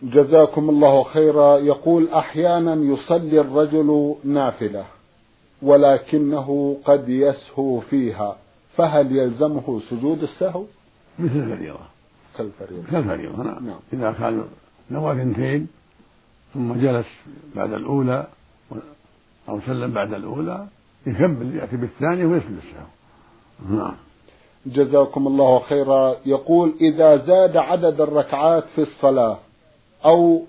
جزاكم 0.03 0.69
الله 0.69 1.03
خيرا. 1.03 1.57
يقول 1.57 2.09
أحيانا 2.09 2.75
يصلي 2.75 3.41
الرجل 3.41 4.15
نافلة 4.23 4.85
ولكنه 5.61 6.77
قد 6.85 7.09
يسهو 7.09 7.79
فيها 7.79 8.37
فهل 8.75 9.17
يلزمه 9.17 9.81
سجود 9.89 10.23
السهو؟ 10.23 10.65
مثل 11.19 11.35
الفريضة. 11.35 11.79
كالفريضة. 12.37 12.91
كالفريضة 12.91 13.43
نعم. 13.43 13.67
نعم. 13.67 13.79
إذا 13.93 14.11
كان 14.11 14.45
نوى 14.91 15.11
اثنتين 15.11 15.67
ثم 16.53 16.73
جلس 16.73 17.07
بعد 17.55 17.73
الأولى 17.73 18.27
أو 19.49 19.61
سلم 19.61 19.93
بعد 19.93 20.13
الأولى 20.13 20.67
يكمل 21.07 21.55
يأتي 21.55 21.77
بالثانية 21.77 22.25
ويسجد 22.25 22.57
السهو. 22.57 23.77
نعم. 23.77 23.95
جزاكم 24.65 25.27
الله 25.27 25.59
خيرا. 25.59 26.15
يقول 26.25 26.73
إذا 26.81 27.17
زاد 27.17 27.57
عدد 27.57 28.01
الركعات 28.01 28.65
في 28.75 28.81
الصلاة 28.81 29.39
أو 30.05 30.45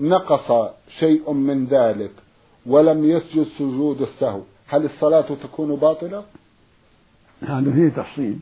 نقص 0.00 0.70
شيء 0.98 1.32
من 1.32 1.66
ذلك 1.66 2.12
ولم 2.66 3.04
يسجد 3.04 3.46
سجود 3.58 4.02
السهو 4.02 4.40
هل 4.66 4.84
الصلاة 4.84 5.36
تكون 5.42 5.76
باطلة؟ 5.76 6.24
هذا 7.42 7.72
فيه 7.72 7.88
تفصيل. 7.88 8.38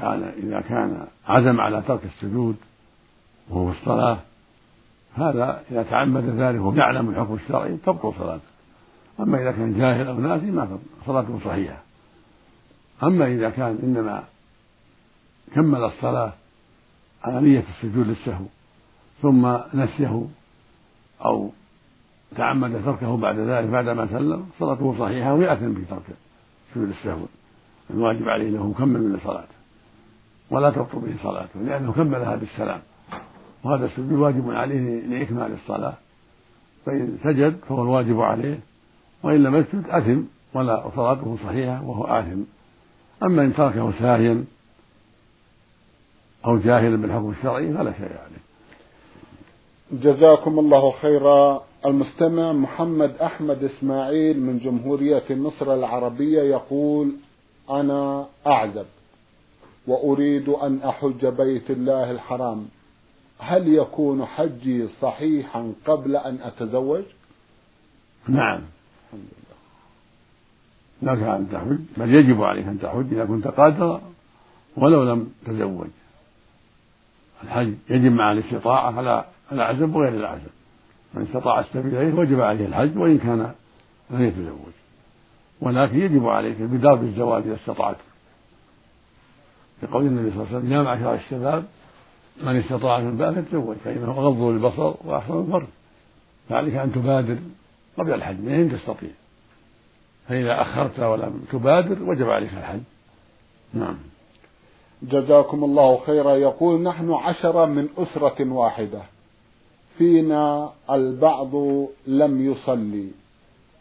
كان 0.00 0.32
إذا 0.42 0.60
كان 0.60 1.06
عزم 1.26 1.60
على 1.60 1.82
ترك 1.82 2.04
السجود 2.04 2.56
وهو 3.48 3.72
في 3.72 3.78
الصلاة 3.78 4.18
هذا 5.14 5.62
إذا 5.70 5.82
تعمد 5.82 6.24
ذلك 6.24 6.60
ويعلم 6.60 7.10
الحكم 7.10 7.34
الشرعي 7.34 7.76
تبطل 7.76 8.12
صلاته. 8.18 8.50
أما 9.20 9.42
إذا 9.42 9.50
كان 9.50 9.78
جاهل 9.78 10.06
أو 10.06 10.20
ناسي 10.20 10.50
ما 10.50 10.78
صلاته 11.06 11.40
صحيحة. 11.44 11.82
أما 13.02 13.26
إذا 13.26 13.50
كان 13.50 13.78
إنما 13.82 14.24
كمل 15.54 15.84
الصلاة 15.84 16.32
على 17.24 17.40
نية 17.40 17.64
السجود 17.68 18.06
للسهو 18.06 18.44
ثم 19.22 19.58
نسيه 19.74 20.26
أو 21.24 21.50
تعمد 22.36 22.84
تركه 22.84 23.16
بعد 23.16 23.38
ذلك 23.38 23.68
بعدما 23.68 24.06
سلم 24.06 24.46
صلاته 24.58 24.96
صحيحة 24.98 25.34
ويأثم 25.34 25.74
في 25.74 25.84
ترك 25.84 26.02
سجود 26.74 26.88
السهو 26.88 27.26
الواجب 27.90 28.28
عليه 28.28 28.48
أنه 28.48 28.66
مكمل 28.66 29.02
من 29.02 29.20
صلاته. 29.24 29.59
ولا 30.50 30.70
تبطل 30.70 30.98
به 30.98 31.14
صلاته 31.22 31.60
لأنه 31.60 31.92
كملها 31.92 32.36
بالسلام 32.36 32.80
وهذا 33.64 33.86
السجود 33.86 34.12
واجب 34.12 34.50
عليه 34.50 35.00
لإكمال 35.00 35.52
الصلاة. 35.52 35.94
فإن 36.86 37.18
سجد 37.24 37.56
فهو 37.68 37.82
الواجب 37.82 38.20
عليه 38.20 38.58
وإن 39.22 39.42
لم 39.42 39.56
يسجد 39.56 39.84
أثم 39.88 40.20
ولا 40.54 40.90
صلاته 40.96 41.36
صحيحة 41.44 41.84
وهو 41.84 42.04
آثم. 42.04 42.42
أما 43.22 43.42
إن 43.42 43.54
تركه 43.54 43.92
ساهيا 43.98 44.44
أو 46.46 46.58
جاهلا 46.58 46.96
بالحكم 46.96 47.30
الشرعي 47.30 47.72
فلا 47.72 47.92
شيء 47.92 48.04
عليه. 48.04 48.40
جزاكم 49.92 50.58
الله 50.58 50.92
خيرا. 51.02 51.62
المستمع 51.86 52.52
محمد 52.52 53.16
أحمد 53.16 53.64
إسماعيل 53.64 54.40
من 54.40 54.58
جمهورية 54.58 55.24
مصر 55.30 55.74
العربية 55.74 56.42
يقول 56.42 57.12
أنا 57.70 58.26
أعزب. 58.46 58.86
وأريد 59.90 60.48
أن 60.48 60.80
أحج 60.82 61.26
بيت 61.26 61.70
الله 61.70 62.10
الحرام. 62.10 62.68
هل 63.38 63.68
يكون 63.68 64.24
حجي 64.26 64.88
صحيحا 64.88 65.72
قبل 65.86 66.16
أن 66.16 66.38
أتزوج؟ 66.42 67.02
نعم. 68.28 68.60
الحمد 69.06 69.28
لله 71.02 71.12
لك 71.14 71.22
أن 71.22 71.48
تحج 71.52 71.78
بل 71.96 72.14
يجب 72.14 72.42
عليك 72.42 72.66
أن 72.66 72.78
تحج 72.80 73.12
إذا 73.12 73.24
كنت 73.24 73.48
قادرا 73.48 74.00
ولو 74.76 75.02
لم 75.02 75.32
تزوج. 75.46 75.88
الحج 77.44 77.74
يجب 77.90 78.12
مع 78.12 78.32
الاستطاعة 78.32 78.96
على 78.96 79.24
العزم 79.52 79.96
وغير 79.96 80.14
العزم 80.14 80.52
من 81.14 81.22
استطاع 81.22 81.60
السبيل 81.60 81.94
إليه 81.96 82.14
وجب 82.14 82.40
عليه 82.40 82.66
الحج 82.66 82.96
وإن 82.96 83.18
كان 83.18 83.52
لم 84.10 84.22
يتزوج. 84.22 84.74
ولكن 85.60 86.00
يجب 86.00 86.26
عليك 86.26 86.60
البدار 86.60 86.94
بالزواج 86.94 87.42
إذا 87.42 87.54
استطعت. 87.54 87.96
لقول 89.82 90.06
النبي 90.06 90.30
صلى 90.30 90.42
الله 90.42 90.48
عليه 90.48 90.58
وسلم 90.58 90.72
يا 90.72 90.82
معشر 90.82 91.14
الشباب 91.14 91.64
من 92.42 92.56
استطاع 92.56 93.00
من 93.00 93.08
الباء 93.08 93.32
فليتزوج 93.32 93.76
فإنه 93.76 94.10
أغض 94.10 94.42
للبصر 94.42 94.94
وأحسن 95.04 95.40
الفرج 95.40 95.66
فعليك 96.48 96.74
أن 96.74 96.92
تبادر 96.92 97.38
قبل 97.98 98.14
الحج 98.14 98.40
من 98.40 98.52
أين 98.52 98.72
تستطيع؟ 98.72 99.10
فإذا 100.28 100.62
أخرت 100.62 101.00
ولم 101.00 101.44
تبادر 101.52 102.02
وجب 102.02 102.28
عليك 102.28 102.50
الحج. 102.52 102.80
نعم. 103.74 103.98
جزاكم 105.02 105.64
الله 105.64 106.00
خيرا. 106.06 106.36
يقول 106.36 106.82
نحن 106.82 107.12
عشرة 107.12 107.66
من 107.66 107.88
أسرة 107.98 108.52
واحدة. 108.52 109.02
فينا 109.98 110.72
البعض 110.90 111.54
لم 112.06 112.52
يصلي. 112.52 113.08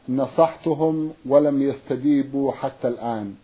نصحتهم 0.10 1.14
ولم 1.26 1.62
يستجيبوا 1.62 2.52
حتى 2.52 2.88
الآن. 2.88 3.36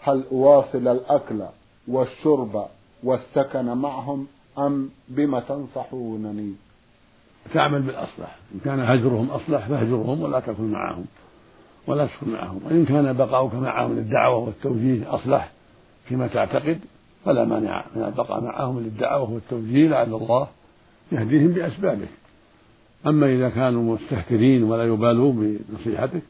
هل 0.00 0.24
أواصل 0.32 0.88
الأكل 0.88 1.42
والشرب 1.88 2.66
والسكن 3.02 3.64
معهم 3.64 4.26
أم 4.58 4.90
بما 5.08 5.40
تنصحونني؟ 5.40 6.52
تعمل 7.54 7.82
بالأصلح. 7.82 8.36
إن 8.54 8.60
كان 8.64 8.80
هجرهم 8.80 9.30
أصلح 9.30 9.68
فاهجرهم 9.68 10.20
ولا 10.20 10.40
تكن 10.40 10.64
معهم. 10.72 11.04
ولا 11.86 12.06
تكن 12.06 12.32
معهم. 12.32 12.60
وإن 12.64 12.84
كان 12.84 13.12
بقاؤك 13.12 13.54
معهم 13.54 13.96
للدعوة 13.96 14.36
والتوجيه 14.36 15.14
أصلح 15.14 15.50
فيما 16.04 16.26
تعتقد 16.26 16.80
فلا 17.24 17.44
مانع 17.44 17.84
من 17.96 18.02
البقاء 18.02 18.40
معهم 18.40 18.80
للدعوة 18.80 19.32
والتوجيه 19.32 19.88
لعل 19.88 20.14
الله 20.14 20.48
يهديهم 21.12 21.48
بأسبابه. 21.48 22.08
أما 23.06 23.26
إذا 23.26 23.48
كانوا 23.48 23.94
مستهترين 23.94 24.62
ولا 24.62 24.84
يبالون 24.84 25.58
بنصيحتك 25.68 26.22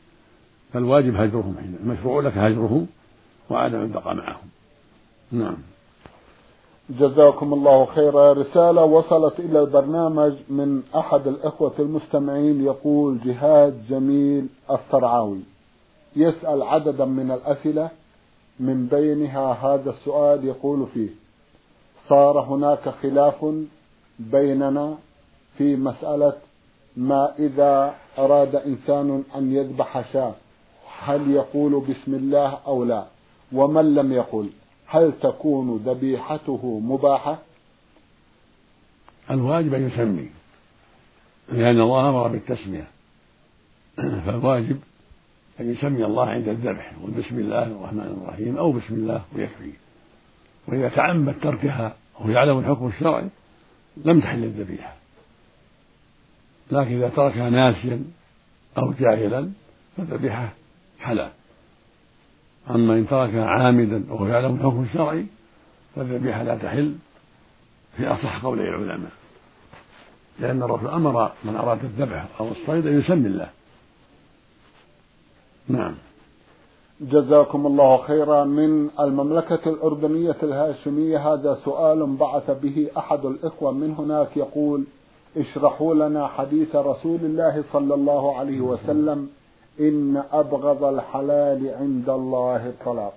فالواجب 0.73 1.15
هجرهم 1.15 1.57
حين 1.61 1.77
المشروع 1.83 2.23
لك 2.23 2.39
هجرهم 2.39 2.87
وعدم 3.51 3.81
البقاء 3.81 4.15
معهم. 4.15 4.49
نعم. 5.33 5.57
جزاكم 6.91 7.53
الله 7.55 7.85
خيرا. 7.85 8.33
رسالة 8.33 8.85
وصلت 8.85 9.41
إلى 9.41 9.61
البرنامج 9.61 10.33
من 10.49 10.83
أحد 10.97 11.27
الإخوة 11.27 11.73
المستمعين 11.79 12.65
يقول 12.65 13.19
جهاد 13.25 13.83
جميل 13.89 14.47
الصرعاوي. 14.71 15.41
يسأل 16.17 16.63
عددا 16.63 17.05
من 17.05 17.31
الأسئلة 17.31 17.91
من 18.61 18.87
بينها 18.87 19.53
هذا 19.53 19.91
السؤال 19.91 20.45
يقول 20.45 20.87
فيه 20.95 21.09
صار 22.09 22.41
هناك 22.41 22.89
خلاف 22.89 23.55
بيننا 24.19 24.95
في 25.59 25.77
مسألة 25.77 26.33
ما 26.97 27.33
إذا 27.39 27.95
أراد 28.19 28.57
إنسان 28.57 29.25
أن 29.37 29.53
يذبح 29.53 30.13
شاة 30.13 30.35
هل 31.01 31.31
يقول 31.31 31.81
بسم 31.81 32.15
الله 32.15 32.59
أو 32.67 32.85
لا؟ 32.85 33.05
ومن 33.53 33.95
لم 33.95 34.13
يقل؟ 34.13 34.49
هل 34.91 35.13
تكون 35.23 35.77
ذبيحته 35.77 36.81
مباحة؟ 36.81 37.39
الواجب 39.31 39.75
أن 39.75 39.87
يسمي 39.87 40.31
لأن 41.49 41.81
الله 41.81 42.09
أمر 42.09 42.29
بالتسمية. 42.29 42.87
فالواجب 44.27 44.81
أن 45.61 45.73
يسمي 45.73 46.05
الله 46.05 46.27
عند 46.27 46.49
الذبح 46.49 46.93
بسم 47.19 47.39
الله 47.39 47.63
الرحمن 47.63 48.23
الرحيم 48.23 48.57
أو 48.57 48.73
بسم 48.73 48.95
الله 48.95 49.23
ويكفي. 49.37 49.73
وإذا 50.69 50.89
تعمد 50.89 51.35
تركها 51.43 51.97
وهو 52.15 52.31
يعلم 52.31 52.59
الحكم 52.59 52.87
الشرعي 52.87 53.29
لم 53.97 54.21
تحل 54.21 54.45
الذبيحة. 54.45 54.95
لكن 56.71 56.97
إذا 56.97 57.09
تركها 57.09 57.51
ناسيا 57.51 58.05
أو 58.79 58.93
جاهلا 58.93 59.51
فالذبيحة 59.97 60.53
حلال. 61.01 61.31
أما 62.71 62.95
إن 62.95 63.09
تركها 63.09 63.45
عامدا 63.45 64.05
وهو 64.11 64.27
يعلم 64.27 64.55
الحكم 64.55 64.83
الشرعي 64.83 65.27
فالذبيحة 65.97 66.43
لا 66.43 66.57
تحل 66.57 66.95
في 67.97 68.07
أصح 68.07 68.43
قولي 68.45 68.63
العلماء. 68.63 69.11
لأن 70.41 70.63
الرسول 70.63 70.89
أمر 70.89 71.33
من 71.45 71.57
أراد 71.57 71.85
الذبح 71.85 72.27
أو 72.41 72.49
الصيد 72.49 72.87
أن 72.87 72.99
يسمي 72.99 73.27
الله. 73.27 73.51
نعم. 75.69 75.95
جزاكم 77.01 77.67
الله 77.67 77.97
خيرا. 77.97 78.45
من 78.45 78.91
المملكة 79.01 79.71
الأردنية 79.71 80.37
الهاشمية 80.43 81.33
هذا 81.33 81.55
سؤال 81.65 82.17
بعث 82.17 82.51
به 82.51 82.91
أحد 82.99 83.25
الإخوة. 83.25 83.73
من 83.73 83.95
هناك 83.99 84.37
يقول 84.37 84.85
اشرحوا 85.37 85.95
لنا 85.95 86.27
حديث 86.27 86.77
رسول 86.77 87.21
الله 87.21 87.65
صلى 87.73 87.95
الله 87.95 88.39
عليه 88.39 88.61
وسلم 88.61 89.29
إن 89.81 90.23
أبغض 90.33 90.85
الحلال 90.85 91.75
عند 91.79 92.09
الله 92.09 92.67
الطلاق 92.67 93.15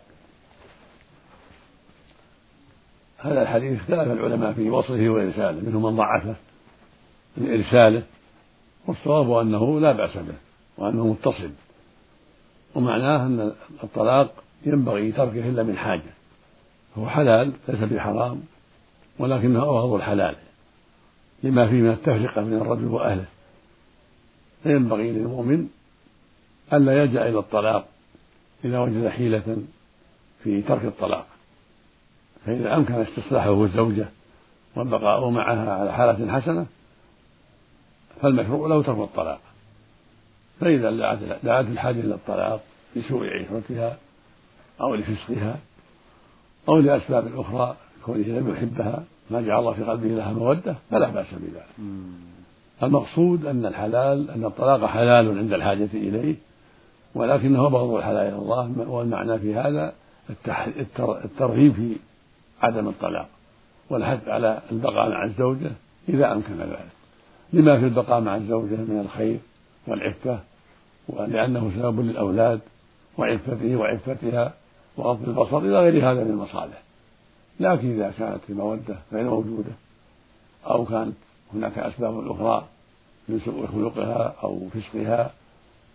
هذا 3.18 3.42
الحديث 3.42 3.80
اختلف 3.80 4.12
العلماء 4.12 4.54
في 4.54 4.70
وصفه 4.70 5.10
وإرساله 5.10 5.70
منهم 5.70 5.84
من 5.84 5.96
ضعفه 5.96 6.36
من 7.38 7.52
إرساله 7.52 8.04
والصواب 8.88 9.32
أنه 9.32 9.80
لا 9.80 9.92
بأس 9.92 10.18
به 10.18 10.36
وأنه 10.78 11.08
متصل. 11.08 11.50
ومعناه 12.76 13.26
أن 13.26 13.54
الطلاق 13.84 14.34
ينبغي 14.66 15.12
تركه 15.12 15.50
إلا 15.50 15.64
من 15.64 15.78
حاجة. 15.78 16.14
هو 16.98 17.10
حلال 17.10 17.54
ليس 17.68 17.80
بحرام 17.80 18.42
ولكنه 19.20 19.64
أبغض 19.64 19.94
الحلال 19.94 20.36
لما 21.44 21.68
فيه 21.68 21.82
من 21.82 21.90
التفرقة 21.90 22.42
من 22.42 22.54
الرجل 22.54 22.86
وأهله. 22.86 23.26
فينبغي 24.64 25.12
للمؤمن 25.12 25.68
ألا 26.74 27.04
يلجأ 27.04 27.30
إلى 27.30 27.40
الطلاق 27.40 27.86
إذا 28.66 28.80
وجد 28.80 29.08
حيلة 29.08 29.58
في 30.44 30.62
ترك 30.62 30.86
الطلاق. 30.86 31.26
فإذا 32.46 32.76
أمكن 32.76 32.94
استصلاحه 32.94 33.64
الزوجة 33.64 34.06
والبقاء 34.76 35.30
معها 35.30 35.74
على 35.74 35.94
حالة 35.94 36.32
حسنة 36.32 36.66
فالمشروع 38.22 38.68
له 38.68 38.84
ترك 38.84 38.98
الطلاق. 38.98 39.40
فإذا 40.60 40.92
دعت 41.44 41.66
الحاجة 41.66 42.00
إلى 42.00 42.14
الطلاق 42.14 42.62
لسوء 42.96 43.28
عشرتها 43.28 43.98
أو 44.82 44.96
لفسقها 44.96 45.58
أو 46.70 46.78
لأسباب 46.78 47.40
أخرى 47.40 47.76
كونه 48.06 48.28
لم 48.28 48.50
يحبها 48.50 49.04
ما 49.32 49.42
جعل 49.42 49.60
الله 49.60 49.74
في 49.74 49.84
قلبه 49.84 50.08
لها 50.08 50.34
مودة 50.34 50.76
فلا 50.92 51.10
بأس 51.10 51.28
بذلك. 51.34 51.66
المقصود 52.84 53.46
أن 53.46 53.66
الحلال 53.66 54.32
أن 54.32 54.46
الطلاق 54.46 54.86
حلال 54.86 55.38
عند 55.38 55.54
الحاجة 55.54 55.90
إليه 55.94 56.36
ولكنه 57.16 57.70
بغض 57.70 57.94
الحلال 57.94 58.28
إلى 58.28 58.36
الله 58.36 58.90
والمعنى 58.90 59.40
في 59.40 59.56
هذا 59.56 59.94
الترغيب 61.26 61.74
في 61.74 61.96
عدم 62.62 62.88
الطلاق 62.88 63.28
والحث 63.90 64.28
على 64.28 64.62
البقاء 64.72 65.10
مع 65.10 65.24
الزوجة 65.24 65.72
إذا 66.10 66.34
أمكن 66.34 66.60
ذلك. 66.60 66.88
لما 67.54 67.80
في 67.80 67.86
البقاء 67.86 68.20
مع 68.20 68.36
الزوجة 68.36 68.76
من 68.76 69.00
الخير 69.06 69.40
والعفة 69.88 70.40
ولأنه 71.08 71.72
سبب 71.76 72.00
للأولاد 72.00 72.60
وعفته 73.18 73.76
وعفتها 73.76 74.54
وغض 74.98 75.30
البصر 75.30 75.58
إلى 75.58 75.80
غير 75.80 76.12
هذا 76.12 76.24
من 76.24 76.30
المصالح. 76.30 76.82
لكن 77.60 77.92
إذا 77.94 78.14
كانت 78.20 78.40
المودة 78.50 78.96
غير 79.14 79.24
موجودة 79.24 79.72
أو 80.66 80.86
كانت 80.86 81.16
هناك 81.54 81.78
أسباب 81.78 82.32
أخرى 82.32 82.68
من 83.30 83.40
سوء 83.46 83.66
خلقها 83.68 84.36
أو 84.44 84.60
فسقها 84.74 85.32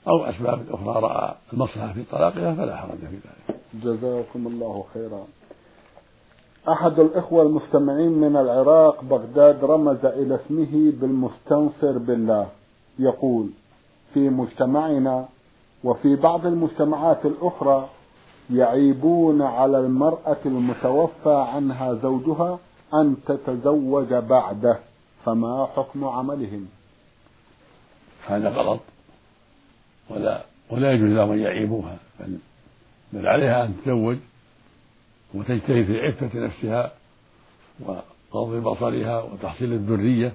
أو 0.08 0.24
أسباب 0.24 0.66
أخرى 0.70 1.02
رأى 1.02 1.34
المصلحة 1.52 1.92
في 1.92 2.04
طلاقها 2.04 2.54
فلا 2.54 2.76
حرج 2.76 2.98
في 2.98 3.16
ذلك. 3.16 3.60
جزاكم 3.74 4.46
الله 4.46 4.84
خيرا. 4.94 5.24
أحد 6.68 7.00
الإخوة 7.00 7.42
المستمعين 7.42 8.12
من 8.12 8.36
العراق 8.36 9.04
بغداد 9.04 9.64
رمز 9.64 10.04
إلى 10.04 10.34
اسمه 10.34 10.92
بالمستنصر 11.00 11.98
بالله. 11.98 12.48
يقول 12.98 13.48
في 14.14 14.30
مجتمعنا 14.30 15.28
وفي 15.84 16.16
بعض 16.16 16.46
المجتمعات 16.46 17.26
الأخرى 17.26 17.88
يعيبون 18.50 19.42
على 19.42 19.78
المرأة 19.78 20.36
المتوفى 20.46 21.46
عنها 21.54 21.94
زوجها 21.94 22.58
أن 22.94 23.16
تتزوج 23.26 24.14
بعده. 24.14 24.78
فما 25.24 25.66
حكم 25.76 26.04
عملهم؟ 26.04 26.66
هذا 28.26 28.48
غلط. 28.48 28.80
ولا 30.10 30.44
ولا 30.70 30.92
يجوز 30.92 31.10
لهم 31.10 31.32
أن 31.32 31.38
يعيبوها 31.38 31.96
بل, 32.20 32.38
بل 33.12 33.26
عليها 33.26 33.64
أن 33.64 33.76
تتزوج 33.76 34.16
وتجتهد 35.34 35.84
في 35.84 36.00
عفة 36.00 36.40
نفسها 36.40 36.92
وغض 37.80 38.62
بصرها 38.62 39.22
وتحصيل 39.22 39.72
الذرية. 39.72 40.32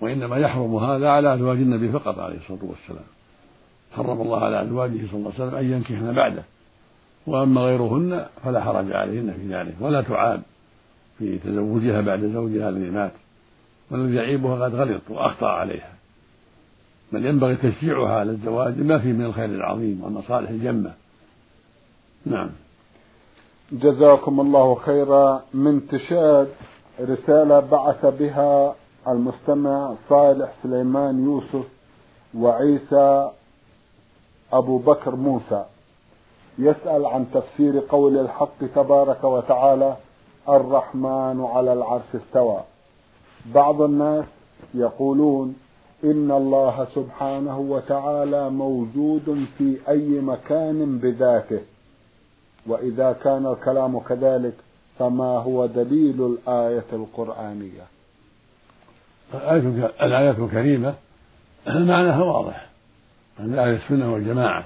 وإنما 0.00 0.36
يحرم 0.36 0.76
هذا 0.76 1.08
على 1.08 1.34
أزواج 1.34 1.56
النبي 1.56 1.88
فقط 1.92 2.18
عليه 2.18 2.36
الصلاة 2.36 2.64
والسلام. 2.64 3.04
حرم 3.92 4.20
الله 4.20 4.44
على 4.44 4.62
أزواجه 4.62 5.06
صلى 5.10 5.14
الله 5.14 5.32
عليه 5.38 5.46
وسلم 5.46 5.54
أن 5.54 5.72
ينكحن 5.72 6.12
بعده. 6.12 6.44
وأما 7.26 7.60
غيرهن 7.60 8.26
فلا 8.44 8.64
حرج 8.64 8.92
عليهن 8.92 9.32
في 9.32 9.54
ذلك 9.54 9.74
ولا 9.80 10.02
تعاب 10.02 10.42
في 11.18 11.38
تزوجها 11.38 12.00
بعد 12.00 12.20
زوجها 12.20 12.68
الذي 12.68 12.90
مات. 12.90 13.12
والذي 13.90 14.16
يعيبها 14.16 14.64
قد 14.64 14.74
غلط 14.74 15.02
وأخطأ 15.08 15.46
عليها. 15.46 15.92
بل 17.12 17.26
ينبغي 17.26 17.56
تشجيعها 17.56 18.14
على 18.14 18.30
الزواج 18.30 18.80
ما 18.80 18.98
فيه 18.98 19.12
من 19.12 19.24
الخير 19.24 19.44
العظيم 19.44 20.00
والمصالح 20.04 20.50
الجمة 20.50 20.92
نعم. 22.26 22.50
جزاكم 23.72 24.40
الله 24.40 24.74
خيرا. 24.74 25.42
من 25.54 25.86
تشاد 25.88 26.48
رسالة 27.00 27.60
بعث 27.60 28.06
بها 28.06 28.74
المستمع 29.08 29.94
صالح 30.08 30.52
سليمان 30.62 31.24
يوسف 31.24 31.64
وعيسى 32.34 33.30
أبو 34.52 34.78
بكر 34.78 35.16
موسى. 35.16 35.64
يسأل 36.58 37.06
عن 37.06 37.26
تفسير 37.34 37.82
قول 37.88 38.18
الحق 38.18 38.66
تبارك 38.74 39.24
وتعالى 39.24 39.96
الرحمن 40.48 41.44
على 41.44 41.72
العرش 41.72 42.14
استوى. 42.14 42.60
بعض 43.54 43.82
الناس 43.82 44.24
يقولون 44.74 45.56
إن 46.04 46.30
الله 46.30 46.86
سبحانه 46.94 47.58
وتعالى 47.58 48.50
موجود 48.50 49.46
في 49.58 49.76
أي 49.88 50.20
مكان 50.20 50.98
بذاته. 50.98 51.60
وإذا 52.66 53.12
كان 53.12 53.46
الكلام 53.46 53.98
كذلك 53.98 54.54
فما 54.98 55.38
هو 55.38 55.66
دليل 55.66 56.26
الآية 56.26 56.84
القرآنية؟ 56.92 57.86
الآية 60.02 60.44
الكريمة 60.44 60.94
معناها 61.66 62.22
واضح. 62.22 62.66
عن 63.40 63.54
أهل 63.58 63.74
السنة 63.74 64.12
والجماعة 64.12 64.64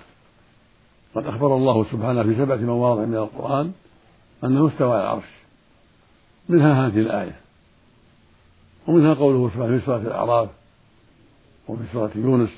قد 1.15 1.27
أخبر 1.27 1.57
الله 1.57 1.85
سبحانه 1.85 2.23
في 2.23 2.35
سبعة 2.35 2.57
مواضع 2.57 3.05
من 3.05 3.17
القرآن 3.17 3.73
أنه 4.45 4.69
استوى 4.69 4.93
على 4.93 5.03
العرش. 5.03 5.37
منها 6.49 6.87
هذه 6.87 6.99
الآية 6.99 7.37
ومنها 8.89 9.15
قوله 9.15 9.51
سبحانه 9.51 9.79
في 9.79 9.87
سورة 9.87 9.97
الأعراف 9.97 10.49
وفي 11.69 11.83
سورة 11.93 12.11
يونس 12.15 12.51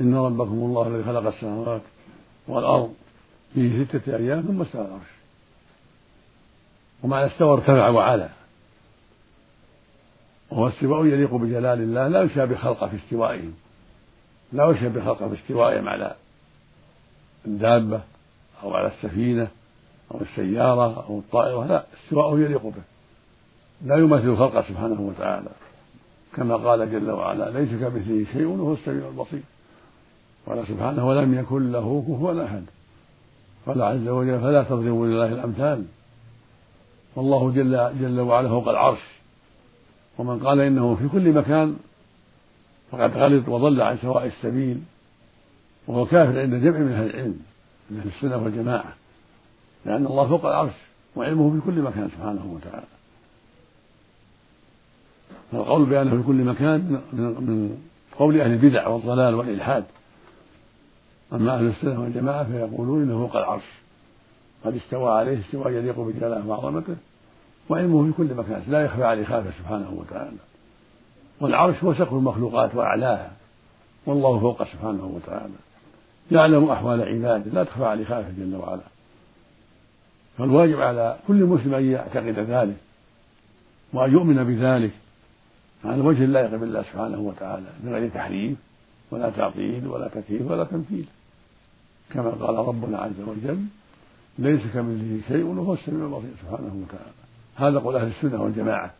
إن 0.00 0.14
ربكم 0.14 0.52
الله 0.52 0.88
الذي 0.88 1.04
خلق 1.04 1.26
السماوات 1.26 1.82
والأرض 2.48 2.94
في 3.54 3.84
ستة 3.84 4.16
أيام 4.16 4.42
ثم 4.42 4.62
استوى 4.62 4.86
العرش. 4.86 5.16
ومعنى 7.02 7.26
استوى 7.26 7.52
ارتفع 7.52 7.88
وعلى. 7.88 8.28
وهو 10.50 10.68
استواء 10.68 11.06
يليق 11.06 11.34
بجلال 11.34 11.80
الله 11.80 12.08
لا 12.08 12.22
يشابه 12.22 12.56
خلقه 12.56 12.88
في 12.88 12.96
استوائهم 12.96 13.54
لا 14.52 14.70
يشابه 14.70 15.04
خلقه 15.04 15.28
في 15.28 15.34
استوائهم 15.34 15.88
على 15.88 16.14
الدابة 17.46 18.00
أو 18.62 18.74
على 18.74 18.86
السفينة 18.86 19.48
أو 20.14 20.20
السيارة 20.20 21.04
أو 21.08 21.18
الطائرة 21.18 21.66
لا 21.66 21.84
استواءه 22.04 22.38
يليق 22.38 22.62
به. 22.62 22.82
لا 23.84 23.96
يماثل 23.96 24.36
خلقه 24.36 24.62
سبحانه 24.62 25.00
وتعالى. 25.00 25.50
كما 26.36 26.56
قال 26.56 26.92
جل 26.92 27.10
وعلا 27.10 27.50
ليس 27.58 27.70
كمثله 27.70 28.24
شيء 28.32 28.46
وهو 28.46 28.74
السميع 28.74 29.08
البصير. 29.08 29.42
قال 30.46 30.66
سبحانه 30.66 31.08
ولم 31.08 31.34
يكن 31.34 31.72
له 31.72 32.04
كفوا 32.08 32.44
أحد. 32.44 32.64
قال 33.66 33.82
عز 33.82 34.08
وجل 34.08 34.40
فلا 34.40 34.62
تضربوا 34.62 35.06
لله 35.06 35.26
الأمثال. 35.26 35.84
والله 37.16 37.50
جل 37.50 37.90
جل 38.00 38.20
وعلا 38.20 38.48
فوق 38.48 38.68
العرش. 38.68 39.00
ومن 40.18 40.38
قال 40.38 40.60
إنه 40.60 40.94
في 40.94 41.08
كل 41.08 41.32
مكان 41.32 41.76
فقد 42.90 43.16
غلط 43.16 43.48
وضل 43.48 43.82
عن 43.82 43.98
سواء 44.02 44.26
السبيل. 44.26 44.80
وهو 45.86 46.06
كافر 46.06 46.40
عند 46.40 46.54
جمع 46.54 46.78
من 46.78 46.92
أهل 46.92 47.10
العلم 47.10 47.40
من 47.90 47.98
أهل 48.00 48.08
السنة 48.08 48.36
والجماعة. 48.44 48.94
لأن 49.84 50.06
الله 50.06 50.28
فوق 50.28 50.46
العرش 50.46 50.74
وعلمه 51.16 51.50
في 51.50 51.66
كل 51.66 51.82
مكان 51.82 52.08
سبحانه 52.08 52.46
وتعالى. 52.54 52.95
فالقول 55.52 55.84
بأنه 55.84 56.16
في 56.16 56.22
كل 56.22 56.44
مكان 56.44 57.00
من 57.12 57.78
قول 58.18 58.40
أهل 58.40 58.52
البدع 58.52 58.88
والضلال 58.88 59.34
والإلحاد. 59.34 59.84
أما 61.32 61.58
أهل 61.58 61.66
السنة 61.66 62.00
والجماعة 62.00 62.44
فيقولون 62.44 63.02
إنه 63.02 63.18
فوق 63.18 63.36
العرش. 63.36 63.64
قد 64.64 64.74
استوى 64.76 65.12
عليه 65.12 65.40
استواء 65.40 65.70
يليق 65.70 66.00
بجلاله 66.00 66.48
وعظمته 66.48 66.96
وعلمه 67.68 68.06
في 68.06 68.12
كل 68.12 68.34
مكان. 68.34 68.62
لا 68.68 68.84
يخفى 68.84 69.04
عليه 69.04 69.24
خافه 69.24 69.50
سبحانه 69.58 69.90
وتعالى. 69.90 70.36
والعرش 71.40 71.84
هو 71.84 71.94
سقف 71.94 72.12
المخلوقات 72.12 72.74
وأعلاها. 72.74 73.32
والله 74.06 74.38
فوق 74.38 74.62
سبحانه 74.62 75.06
وتعالى. 75.14 75.54
يعلم 76.30 76.70
أحوال 76.70 77.02
عباده 77.02 77.50
لا 77.50 77.64
تخفى 77.64 77.84
عليه 77.84 78.04
خافه 78.04 78.30
جل 78.38 78.56
وعلا. 78.56 78.82
فالواجب 80.38 80.80
على 80.80 81.16
كل 81.28 81.44
مسلم 81.44 81.74
أن 81.74 81.90
يعتقد 81.90 82.38
ذلك. 82.38 82.76
وأن 83.92 84.12
يؤمن 84.12 84.44
بذلك. 84.44 84.92
على 85.86 85.94
الوجه 85.94 86.24
اللائق 86.24 86.56
بالله 86.56 86.82
سبحانه 86.82 87.20
وتعالى 87.20 87.66
من 87.84 87.92
غير 87.92 88.08
تحريف 88.08 88.58
ولا 89.10 89.30
تعطيل 89.30 89.86
ولا 89.86 90.08
تكييف 90.08 90.50
ولا 90.50 90.64
تمثيل. 90.64 91.06
كما 92.10 92.30
قال 92.30 92.54
ربنا 92.54 92.98
عز 92.98 93.20
وجل 93.26 93.64
ليس 94.38 94.60
كمثله 94.74 95.20
شيء 95.28 95.44
وهو 95.44 95.74
السميع 95.74 96.06
البصير 96.06 96.30
سبحانه 96.42 96.84
وتعالى. 96.84 97.12
هذا 97.56 97.78
قول 97.78 97.96
أهل 97.96 98.06
السنة 98.06 98.42
والجماعة 98.42 98.90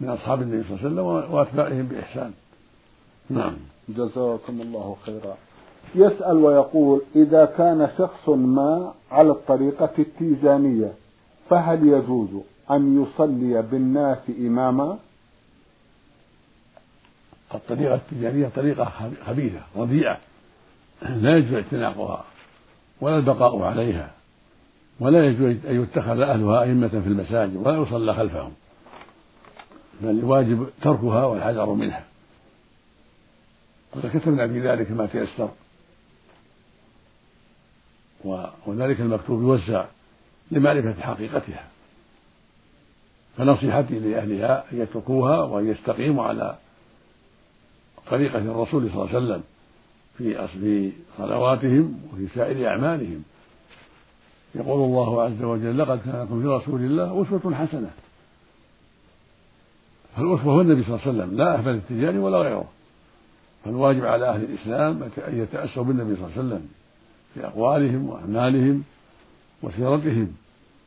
من 0.00 0.08
أصحاب 0.08 0.42
النبي 0.42 0.62
صلى 0.62 0.76
الله 0.76 1.02
عليه 1.02 1.18
وسلم 1.18 1.34
وأتباعهم 1.34 1.86
بإحسان. 1.86 2.32
نعم. 3.30 3.56
جزاكم 3.88 4.60
الله 4.60 4.96
خيرا. 5.06 5.36
يسأل 5.94 6.36
ويقول 6.36 7.02
إذا 7.16 7.44
كان 7.44 7.88
شخص 7.98 8.28
ما 8.28 8.92
على 9.10 9.30
الطريقة 9.30 9.92
التيجانية 9.98 10.92
فهل 11.50 11.88
يجوز 11.88 12.28
أن 12.70 13.02
يصلي 13.02 13.62
بالناس 13.62 14.18
إماما؟ 14.38 14.98
الطريقة 17.54 17.94
التجارية 17.94 18.48
طريقة 18.56 18.92
خبيثة 19.26 19.60
رضيعة 19.76 20.20
لا 21.02 21.36
يجوز 21.36 21.54
اعتناقها 21.54 22.24
ولا 23.00 23.16
البقاء 23.16 23.62
عليها 23.62 24.10
ولا 25.00 25.26
يجوز 25.26 25.66
أن 25.66 25.82
يتخذ 25.82 26.20
أهلها 26.20 26.62
أئمة 26.62 26.88
في 26.88 27.06
المساجد 27.06 27.56
ولا 27.56 27.82
يصلى 27.82 28.14
خلفهم. 28.14 28.52
بل 30.00 30.10
الواجب 30.10 30.68
تركها 30.82 31.24
والحذر 31.24 31.66
منها. 31.66 32.04
وكتبنا 33.96 34.48
في 34.48 34.60
ذلك 34.60 34.90
ما 34.90 35.06
تيسر. 35.06 35.50
وذلك 38.66 39.00
المكتوب 39.00 39.42
يوزع 39.42 39.86
لمعرفة 40.50 41.00
حقيقتها. 41.00 41.64
فنصيحتي 43.36 43.98
لأهلها 43.98 44.64
أن 44.72 44.80
يتركوها 44.80 45.42
وأن 45.42 45.68
يستقيموا 45.68 46.24
على 46.24 46.56
طريقة 48.10 48.38
الرسول 48.38 48.90
صلى 48.90 49.02
الله 49.02 49.08
عليه 49.08 49.18
وسلم 49.18 49.42
في 50.18 50.48
في 50.48 50.92
صلواتهم 51.18 52.00
وفي 52.12 52.28
سائر 52.34 52.68
أعمالهم. 52.68 53.22
يقول 54.54 54.80
الله 54.80 55.22
عز 55.22 55.42
وجل 55.42 55.78
لقد 55.78 56.00
كان 56.04 56.22
لكم 56.22 56.42
في 56.42 56.46
رسول 56.46 56.80
الله 56.80 57.22
أسوة 57.22 57.54
حسنة. 57.54 57.90
فالأسوة 60.16 60.54
هو 60.54 60.60
النبي 60.60 60.82
صلى 60.82 60.94
الله 60.94 61.00
عليه 61.06 61.18
وسلم 61.18 61.36
لا 61.36 61.58
أهبل 61.58 61.70
التجاري 61.70 62.18
ولا 62.18 62.38
غيره. 62.38 62.68
فالواجب 63.64 64.04
على 64.04 64.28
أهل 64.28 64.44
الإسلام 64.44 65.02
أن 65.02 65.38
يتأسوا 65.40 65.84
بالنبي 65.84 66.16
صلى 66.16 66.24
الله 66.24 66.38
عليه 66.38 66.46
وسلم 66.48 66.68
في 67.34 67.46
أقوالهم 67.46 68.08
وأعمالهم 68.08 68.82
وسيرتهم 69.62 70.32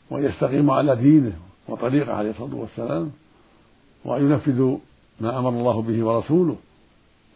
وأن 0.09 0.23
يستقيموا 0.23 0.75
على 0.75 0.95
دينه 0.95 1.33
وطريقه 1.67 2.13
عليه 2.13 2.29
الصلاة 2.29 2.55
والسلام 2.55 3.11
وأن 4.05 4.31
ينفذوا 4.31 4.77
ما 5.19 5.39
أمر 5.39 5.49
الله 5.49 5.81
به 5.81 6.05
ورسوله. 6.05 6.55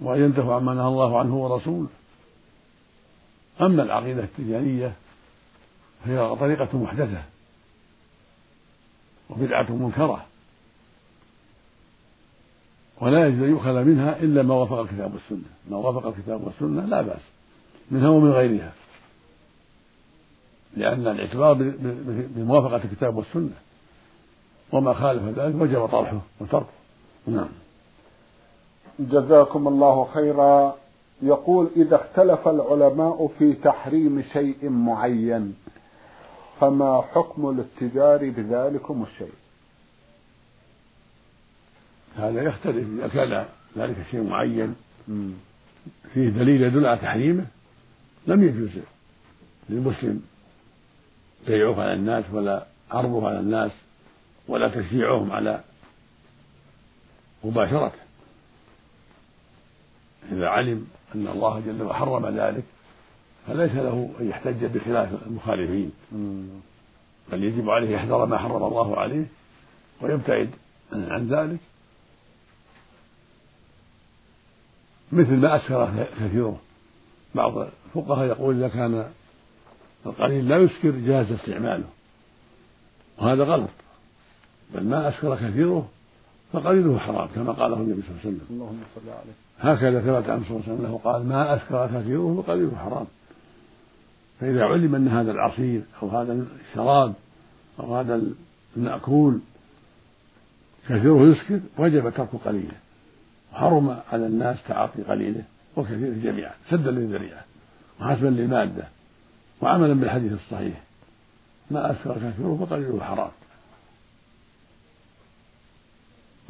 وأن 0.02 0.24
ينتهوا 0.24 0.54
عما 0.54 0.74
نهى 0.74 0.88
الله 0.88 1.20
عنه 1.20 1.36
ورسوله. 1.36 1.88
أما 3.62 3.84
العقيدة 3.84 4.24
التجارية 4.24 4.94
فهي 6.06 6.36
طريقة 6.36 6.78
محدثة 6.78 7.24
وبدعة 9.30 9.72
منكرة 9.72 10.26
ولا 13.02 13.28
يجوز 13.28 13.44
أن 13.44 13.50
يؤخذ 13.50 13.84
منها 13.84 14.20
إلا 14.20 14.44
ما 14.44 14.56
وافق 14.56 14.80
الكتاب 14.80 15.14
والسنة. 15.14 15.50
ما 15.70 15.78
وافق 15.78 16.08
الكتاب 16.08 16.44
والسنة 16.44 16.86
لا 16.86 17.02
بأس 17.02 17.22
منها 17.92 18.10
ومن 18.10 18.32
غيرها 18.32 18.74
لأن 20.78 21.08
الاعتبار 21.08 21.54
بموافقة 22.36 22.82
الكتاب 22.84 23.16
والسنة 23.16 23.56
وما 24.72 24.94
خالف 24.94 25.40
ذلك 25.40 25.56
وجب 25.56 25.86
طرحه 25.86 26.22
وتركه. 26.40 26.70
نعم. 27.28 27.50
جزاكم 29.00 29.68
الله 29.68 30.06
خيرا. 30.14 30.76
يقول 31.22 31.70
إذا 31.76 31.96
اختلف 31.96 32.48
العلماء 32.48 33.32
في 33.40 33.54
تحريم 33.54 34.24
شيء 34.34 34.70
معين 34.70 35.56
فما 36.60 37.02
حكم 37.02 37.50
الاتجار 37.50 38.30
بذلكم 38.30 39.04
الشيء؟ 39.04 39.34
هذا 42.18 42.42
يختلف 42.42 42.88
إذا 43.00 43.08
كان 43.08 43.46
ذلك 43.78 43.96
شيء 44.12 44.24
معين. 44.24 44.76
فيه 46.14 46.30
دليل 46.30 46.62
يدل 46.62 46.86
على 46.86 47.00
تحريمه؟ 47.00 47.46
لم 48.28 48.44
يجوز 48.44 48.84
للمسلم 49.70 50.22
بيعه 51.48 51.82
على 51.82 51.94
الناس 51.94 52.26
ولا 52.34 52.66
عرضه 52.92 53.28
على 53.28 53.40
الناس 53.40 53.72
ولا 54.48 54.68
تشجيعهم 54.70 55.32
على 55.32 55.64
مباشرته 57.44 58.01
إذا 60.32 60.48
علم 60.48 60.88
أن 61.16 61.28
الله 61.28 61.60
جل 61.60 61.82
وعلا 61.82 61.94
حرم 61.94 62.38
ذلك 62.38 62.64
فليس 63.48 63.72
له 63.72 64.10
أن 64.20 64.30
يحتج 64.30 64.66
بخلاف 64.66 65.28
المخالفين. 65.28 65.92
بل 67.32 67.44
يجب 67.44 67.70
عليه 67.70 67.90
يحذر 67.90 68.26
ما 68.26 68.38
حرم 68.38 68.64
الله 68.64 68.98
عليه 68.98 69.26
ويبتعد 70.02 70.50
عن 70.94 71.28
ذلك. 71.28 71.60
مثل 75.12 75.36
ما 75.36 75.56
أسكر 75.56 76.06
كثيره 76.20 76.60
بعض 77.36 77.58
الفقهاء 77.58 78.28
يقول 78.28 78.58
إذا 78.58 78.68
كان 78.68 79.12
القليل 80.06 80.48
لا 80.48 80.58
يسكر 80.58 80.92
جاز 80.92 81.32
استعماله 81.32 81.90
وهذا 83.18 83.44
غلط. 83.44 83.70
بل 84.76 84.84
ما 84.84 85.10
أسكر 85.10 85.36
كثيره 85.36 85.90
فقليله 86.54 87.00
حرام 87.00 87.28
كما 87.36 87.52
قاله 87.52 87.78
النبي 87.78 88.02
صلى 88.02 88.10
الله 88.10 88.22
عليه 88.26 88.36
وسلم. 88.36 88.48
اللهم 88.50 88.80
صل 88.96 89.10
عليه. 89.10 89.34
هكذا 89.60 90.02
ثبت 90.02 90.30
عن 90.30 90.44
صلى 90.44 90.58
الله 90.58 90.64
عليه 90.68 90.74
وسلم 90.74 90.98
قال 90.98 91.26
ما 91.26 91.56
أسكر 91.56 91.88
كثيره 91.88 92.42
فقليله 92.42 92.76
حرام. 92.76 93.06
فإذا 94.40 94.64
علم 94.64 94.96
أن 94.96 95.08
هذا 95.08 95.32
العصير 95.32 95.82
أو 96.04 96.10
هذا 96.10 96.46
الشراب 96.70 97.14
أو 97.80 97.96
هذا 97.96 98.22
المأكول 98.78 99.40
كثيره 100.90 101.22
يسكر 101.22 101.60
وجب 101.78 102.10
ترك 102.10 102.30
قليله. 102.46 102.78
وحرم 103.54 103.98
على 104.12 104.26
الناس 104.26 104.58
تعاطي 104.68 105.02
قليله 105.02 105.44
وكثيره 105.76 106.14
جميعا 106.24 106.54
سدا 106.70 106.92
للذريعة 106.92 107.44
وحسبا 108.02 108.28
للمادة 108.28 108.88
وعملا 109.62 109.94
بالحديث 109.94 110.34
الصحيح. 110.34 110.82
ما 111.72 111.92
أسكر 111.92 112.14
كثيره 112.14 112.66
فقليله 112.66 113.04
حرام. 113.04 113.32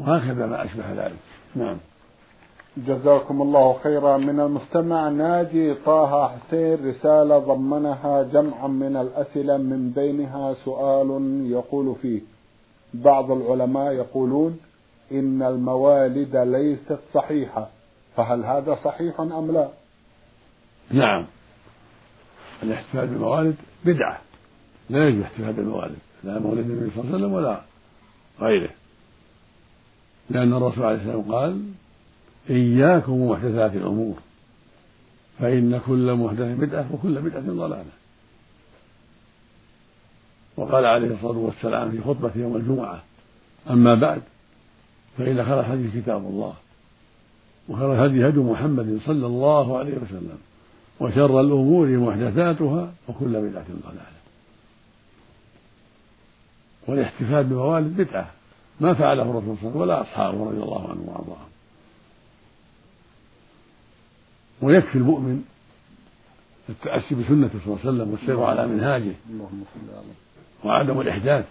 وهكذا 0.01 0.45
ما 0.45 0.65
أشبه 0.65 0.93
ذلك. 0.93 1.19
نعم. 1.55 1.77
جزاكم 2.77 3.41
الله 3.41 3.79
خيرا. 3.83 4.17
من 4.17 4.39
المستمع 4.39 5.09
ناجي 5.09 5.73
طه 5.73 6.27
حسين 6.27 6.89
رسالة 6.89 7.37
ضمنها 7.37 8.23
جمعا 8.23 8.67
من 8.67 8.97
الأسئلة 8.97 9.57
من 9.57 9.91
بينها 9.95 10.53
سؤال 10.53 11.41
يقول 11.51 11.95
فيه. 12.01 12.21
بعض 12.93 13.31
العلماء 13.31 13.91
يقولون 13.93 14.59
إن 15.11 15.43
الموالد 15.43 16.35
ليست 16.35 16.99
صحيحة. 17.13 17.69
فهل 18.15 18.45
هذا 18.45 18.77
صحيح 18.83 19.19
أم 19.19 19.51
لا؟ 19.51 19.69
نعم. 20.91 21.25
الاحتفال 22.63 23.07
بالموالد 23.07 23.55
بدعة. 23.85 24.19
لا 24.89 25.07
يجوز 25.07 25.19
الاحتفال 25.19 25.53
بالموالد. 25.53 25.97
لا 26.23 26.39
مولد 26.39 26.69
النبي 26.69 26.91
صلى 26.91 27.03
الله 27.03 27.15
عليه 27.15 27.25
وسلم 27.25 27.33
ولا 27.33 27.61
غيره. 28.39 28.69
لأن 30.31 30.53
الرسول 30.53 30.83
عليه 30.83 30.97
والسلام 30.97 31.31
قال 31.31 31.61
إياكم 32.49 33.11
ومحدثات 33.11 33.75
الأمور 33.75 34.15
فإن 35.39 35.81
كل 35.87 36.13
محدث 36.13 36.59
بدعة 36.59 36.85
وكل 36.93 37.21
بدعة 37.21 37.41
ضلالة. 37.41 37.91
وقال 40.57 40.85
عليه 40.85 41.07
الصلاة 41.07 41.37
والسلام 41.37 41.91
في 41.91 42.01
خطبة 42.01 42.31
يوم 42.35 42.55
الجمعة 42.55 43.03
أما 43.69 43.95
بعد 43.95 44.21
فإن 45.17 45.45
خير 45.45 45.59
الحديث 45.59 46.03
كتاب 46.03 46.25
الله 46.25 46.53
وخير 47.69 47.93
الهدي 47.93 48.27
هدي 48.27 48.39
محمد 48.39 48.99
صلى 49.05 49.25
الله 49.25 49.77
عليه 49.77 49.93
وسلم 49.93 50.37
وشر 50.99 51.41
الأمور 51.41 51.87
محدثاتها 51.87 52.93
وكل 53.07 53.49
بدعة 53.49 53.65
ضلالة. 53.83 54.21
والاحتفال 56.87 57.43
بموالد 57.43 58.01
بدعة. 58.01 58.31
ما 58.79 58.93
فعله 58.93 59.23
الرسول 59.23 59.57
صلى 59.57 59.69
الله 59.69 59.69
عليه 59.69 59.69
وسلم 59.69 59.81
ولا 59.81 60.01
أصحابه 60.01 60.45
رضي 60.45 60.63
الله 60.63 60.89
عنهم 60.89 61.07
وأرضاهم. 61.09 61.49
ويكفي 64.61 64.95
المؤمن 64.95 65.43
التأسي 66.69 67.15
بسنة 67.15 67.49
صلى 67.49 67.61
الله 67.65 67.79
عليه 67.79 67.89
وسلم 67.89 68.11
والسير 68.11 68.43
على 68.43 68.67
منهاجه 68.67 69.13
وعدم 70.63 71.01
الإحداث. 71.01 71.45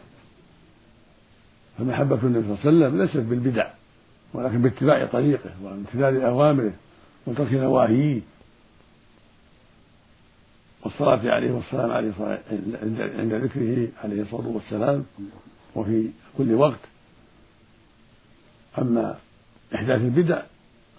فمحبة 1.78 2.18
النبي 2.22 2.56
صلى 2.56 2.70
الله 2.72 2.86
عليه 2.86 2.96
وسلم 2.96 3.02
ليست 3.02 3.16
بالبدع 3.16 3.70
ولكن 4.34 4.62
باتباع 4.62 5.06
طريقه 5.06 5.50
وامتثال 5.62 6.22
أوامره 6.22 6.72
وترك 7.26 7.52
نواهيه. 7.52 8.20
والصلاة 10.84 11.34
عليه 11.34 11.50
والسلام 11.52 11.90
عليه 11.90 12.12
عند 13.18 13.34
ذكره 13.34 13.88
عليه 14.04 14.22
الصلاة 14.22 14.48
والسلام 14.48 15.04
وفي 15.74 16.10
كل 16.38 16.54
وقت. 16.54 16.89
أما 18.78 19.16
إحداث 19.74 20.00
البدع 20.00 20.42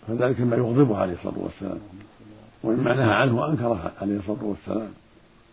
فذلك 0.08 0.42
ما 0.42 0.56
يغضبه 0.56 0.98
عليه 0.98 1.14
الصلاة 1.14 1.40
والسلام. 1.40 1.80
ومما 2.64 2.94
نهى 2.94 3.14
عنه 3.14 3.38
وأنكره 3.40 3.92
عليه 4.02 4.18
الصلاة 4.18 4.44
والسلام. 4.44 4.92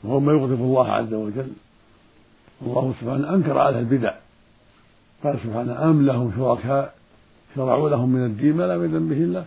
وهو 0.04 0.20
ما 0.20 0.32
يغضب 0.32 0.60
الله 0.60 0.92
عز 0.92 1.14
وجل. 1.14 1.52
الله 2.62 2.94
سبحانه 3.00 3.34
أنكر 3.34 3.58
على 3.58 3.78
البدع. 3.78 4.14
قال 5.24 5.38
سبحانه 5.44 5.90
أم 5.90 6.06
لهم 6.06 6.32
شركاء 6.36 6.94
شرعوا 7.54 7.90
لهم 7.90 8.08
من 8.08 8.24
الدين 8.24 8.56
ما 8.56 8.62
لم 8.62 8.84
يذن 8.84 9.08
به 9.08 9.16
الله 9.16 9.46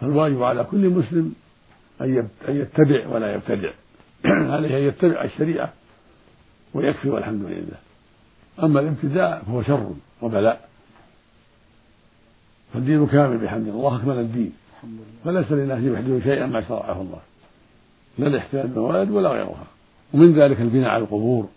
فالواجب 0.00 0.42
على 0.42 0.64
كل 0.64 0.88
مسلم 0.88 1.34
أن 2.00 2.30
يتبع 2.48 3.08
ولا 3.08 3.34
يبتدع. 3.34 3.70
عليه 4.54 4.78
أن 4.78 4.82
يتبع 4.82 5.24
الشريعة 5.24 5.72
ويكفي 6.74 7.10
والحمد 7.10 7.42
لله. 7.42 7.91
أما 8.62 8.80
الابتداع 8.80 9.38
فهو 9.38 9.62
شر 9.62 9.94
وبلاء. 10.22 10.68
فالدين 12.74 13.06
كامل 13.06 13.38
بحمد 13.38 13.68
الله 13.68 13.96
أكمل 13.96 14.18
الدين. 14.18 14.52
فليس 15.24 15.52
للناس 15.52 15.82
يحدثوا 15.82 16.20
شيئا 16.20 16.46
ما 16.46 16.60
شرعه 16.68 17.00
الله. 17.00 17.20
لا 18.18 18.26
الاحتيال 18.26 18.68
بالموالد 18.68 19.10
ولا 19.10 19.28
غيرها. 19.28 19.66
ومن 20.14 20.40
ذلك 20.40 20.60
البناء 20.60 20.88
على 20.90 21.02
القبور 21.02 21.48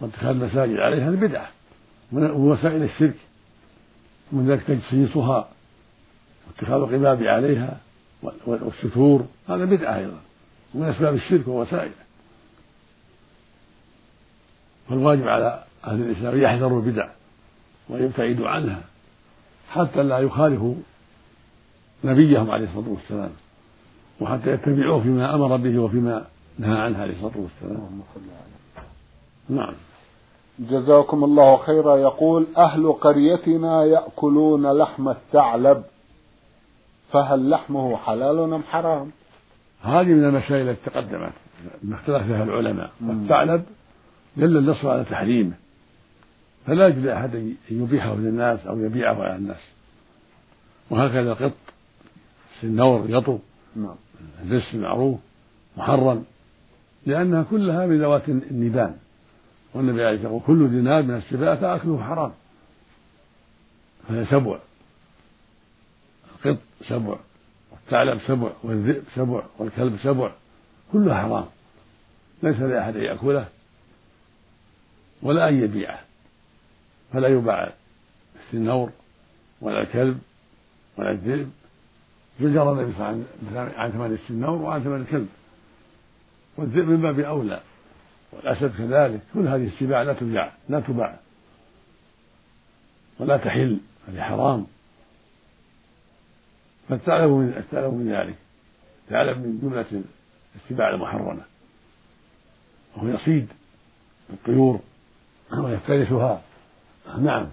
واتخاذ 0.00 0.28
المساجد 0.28 0.76
عليها 0.76 1.08
البدعة. 1.08 1.48
ووسائل 2.12 2.82
الشرك. 2.82 3.16
ومن 4.32 4.50
ذلك 4.50 4.62
تجسيسها. 4.62 5.48
واتخاذ 6.46 6.80
القباب 6.80 7.22
عليها 7.22 7.80
والستور. 8.46 9.26
هذا 9.48 9.64
بدعة 9.64 9.96
أيضا. 9.96 10.20
ومن 10.74 10.88
أسباب 10.88 11.14
الشرك 11.14 11.48
ووسائله. 11.48 11.92
فالواجب 14.88 15.28
على 15.28 15.64
أهل 15.88 16.00
الإسلام 16.02 16.42
يحذروا 16.42 16.80
البدع 16.80 17.08
ويبتعدوا 17.88 18.48
عنها 18.48 18.80
حتى 19.70 20.02
لا 20.02 20.18
يخالفوا 20.18 20.74
نبيهم 22.04 22.50
عليه 22.50 22.64
الصلاة 22.64 22.88
والسلام 22.88 23.30
وحتى 24.20 24.50
يتبعوه 24.50 25.02
فيما 25.02 25.34
أمر 25.34 25.56
به 25.56 25.78
وفيما 25.78 26.24
نهى 26.58 26.78
عنه 26.78 26.98
عليه 26.98 27.12
الصلاة 27.12 27.32
والسلام. 27.36 28.00
نعم. 29.48 29.74
جزاكم 30.58 31.24
الله 31.24 31.56
خيرا. 31.56 31.96
يقول 31.96 32.46
أهل 32.56 32.92
قريتنا 32.92 33.84
يأكلون 33.84 34.72
لحم 34.72 35.08
الثعلب 35.08 35.82
فهل 37.12 37.50
لحمه 37.50 37.96
حلال 37.96 38.38
أم 38.38 38.62
حرام؟ 38.62 39.10
هذه 39.82 40.06
من 40.06 40.24
المسائل 40.24 40.68
التي 40.68 40.90
تقدمت 40.90 41.32
اختلف 41.92 42.22
فيها 42.22 42.44
العلماء. 42.44 42.90
والثعلب 43.06 43.64
دل 44.36 44.56
النص 44.56 44.84
على 44.84 45.04
تحريمه. 45.04 45.52
فلا 46.68 46.86
يجوز 46.86 47.04
لأحد 47.04 47.36
أن 47.36 47.56
يبيحه 47.70 48.14
للناس 48.14 48.66
أو 48.66 48.80
يبيعه 48.80 49.22
على 49.22 49.36
الناس. 49.36 49.60
وهكذا 50.90 51.32
القط 51.32 51.52
السنور 52.56 53.10
يطو 53.10 53.38
نعم. 53.76 53.96
الرس 54.44 54.74
المعروف 54.74 55.20
محرم. 55.76 56.24
لأنها 57.06 57.42
كلها 57.42 57.86
من 57.86 58.00
ذوات 58.00 58.28
النبان. 58.28 58.96
والنبي 59.74 60.04
عليه 60.04 60.16
الصلاة 60.16 60.32
والسلام 60.32 60.68
كل 60.68 60.74
ذي 60.74 60.80
من 60.80 61.14
السباع 61.14 61.54
فأكله 61.54 62.02
حرام. 62.04 62.32
فهي 64.08 64.26
سبع. 64.26 64.58
القط 66.34 66.58
سبع 66.88 67.16
والثعلب 67.72 68.20
سبع 68.26 68.50
والذئب 68.62 69.02
سبع 69.14 69.42
والكلب 69.58 69.98
سبع. 70.02 70.32
كلها 70.92 71.22
حرام. 71.22 71.46
ليس 72.42 72.60
لأحد 72.60 72.96
أن 72.96 73.02
يأكله 73.02 73.48
ولا 75.22 75.48
أن 75.48 75.62
يبيعه. 75.64 76.07
فلا 77.12 77.28
يباع 77.28 77.72
السنور 78.46 78.90
ولا 79.60 79.80
الكلب 79.80 80.18
ولا 80.96 81.10
الذئب 81.10 81.50
زجر 82.40 82.72
النبي 82.72 82.92
صلى 82.92 83.10
الله 83.10 83.24
عليه 83.24 83.24
وسلم 83.50 83.80
عن 83.80 83.90
ثمن 83.90 84.12
السنور 84.12 84.62
وعن 84.62 84.82
ثمن 84.82 85.00
الكلب. 85.00 85.28
والذئب 86.56 86.88
من 86.88 87.02
باب 87.02 87.20
أولى 87.20 87.60
والأسد 88.32 88.76
كذلك. 88.78 89.20
كل 89.34 89.48
هذه 89.48 89.66
السباع 89.66 90.02
لا 90.02 90.12
تباع 90.12 90.52
لا 90.68 90.80
تباع. 90.80 91.18
ولا 93.18 93.36
تحل 93.36 93.80
هذه 94.08 94.22
حرام. 94.22 94.66
فالثعلب 96.88 97.30
من 97.30 97.54
الثعلب 97.56 97.94
من 97.94 98.12
ذلك. 98.12 98.36
الثعلب 99.04 99.38
من 99.38 99.58
جملة 99.62 100.02
السباع 100.56 100.94
المحرمة. 100.94 101.42
وهو 102.96 103.08
يصيد 103.08 103.48
الطيور 104.30 104.80
ويفترسها. 105.58 106.42
نعم. 107.16 107.48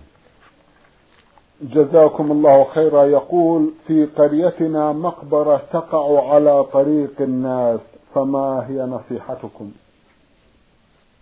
جزاكم 1.62 2.32
الله 2.32 2.64
خيرا. 2.74 3.04
يقول 3.04 3.72
في 3.88 4.06
قريتنا 4.06 4.92
مقبرة 4.92 5.58
تقع 5.74 6.34
على 6.34 6.64
طريق 6.64 7.22
الناس 7.22 7.80
فما 8.16 8.68
هي 8.70 8.82
نصيحتكم؟ 8.82 9.72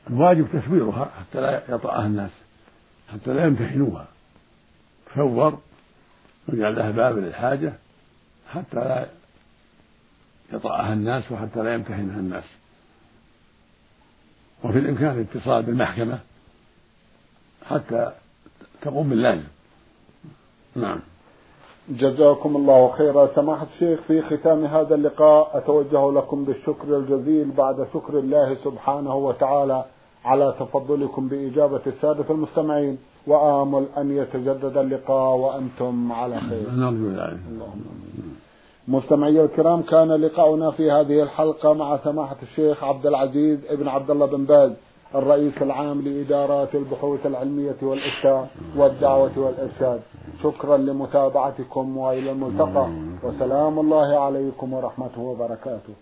الواجب 0.09 0.47
تسويرها 0.53 1.05
حتى 1.05 1.41
لا 1.41 1.63
يطأها 1.69 2.05
الناس 2.05 2.31
حتى 3.13 3.33
لا 3.33 3.45
يمتحنوها. 3.45 4.07
تصور 5.11 5.57
ويجعل 6.49 6.75
لها 6.75 6.91
باب 6.91 7.17
للحاجة 7.17 7.73
حتى 8.53 8.75
لا 8.75 9.07
يطأها 10.53 10.93
الناس 10.93 11.31
وحتى 11.31 11.59
لا 11.59 11.73
يمتحنها 11.73 12.19
الناس. 12.19 12.43
وفي 14.63 14.79
الإمكان 14.79 15.11
الاتصال 15.11 15.63
بالمحكمة 15.63 16.19
حتى 17.69 18.11
تقوم 18.83 19.09
باللازم 19.09 19.47
نعم. 20.75 20.99
جزاكم 21.89 22.55
الله 22.55 22.91
خيرا. 22.91 23.27
سماحة 23.35 23.67
الشيخ 23.73 23.99
في 24.07 24.21
ختام 24.21 24.65
هذا 24.65 24.95
اللقاء 24.95 25.57
أتوجه 25.57 26.11
لكم 26.11 26.45
بالشكر 26.45 26.97
الجزيل 26.97 27.51
بعد 27.51 27.87
شكر 27.93 28.19
الله 28.19 28.57
سبحانه 28.63 29.15
وتعالى 29.15 29.85
على 30.25 30.55
تفضلكم 30.59 31.27
بإجابة 31.27 31.81
السادة 31.87 32.25
المستمعين. 32.29 32.97
وآمل 33.27 33.85
أن 33.97 34.17
يتجدد 34.17 34.77
اللقاء 34.77 35.35
وأنتم 35.35 36.11
على 36.11 36.39
خير. 36.39 36.71
نرجو 36.71 37.07
ذلك 37.09 37.39
مستمعي 38.87 39.43
الكرام 39.43 39.81
كان 39.81 40.11
لقاؤنا 40.11 40.71
في 40.71 40.91
هذه 40.91 41.23
الحلقة 41.23 41.73
مع 41.73 41.97
سماحة 41.97 42.37
الشيخ 42.43 42.83
عبد 42.83 43.05
العزيز 43.05 43.65
ابن 43.65 43.87
عبد 43.87 44.11
الله 44.11 44.25
بن 44.25 44.45
باز. 44.45 44.71
الرئيس 45.15 45.61
العام 45.61 46.01
لإدارات 46.01 46.75
البحوث 46.75 47.25
العلمية 47.25 47.75
والإفتاء 47.81 48.49
والدعوة 48.77 49.31
والإرشاد. 49.37 50.01
شكرا 50.43 50.77
لمتابعتكم 50.77 51.97
وإلى 51.97 52.31
الملتقى. 52.31 52.87
وسلام 53.23 53.79
الله 53.79 54.19
عليكم 54.19 54.73
ورحمته 54.73 55.21
وبركاته. 55.21 55.93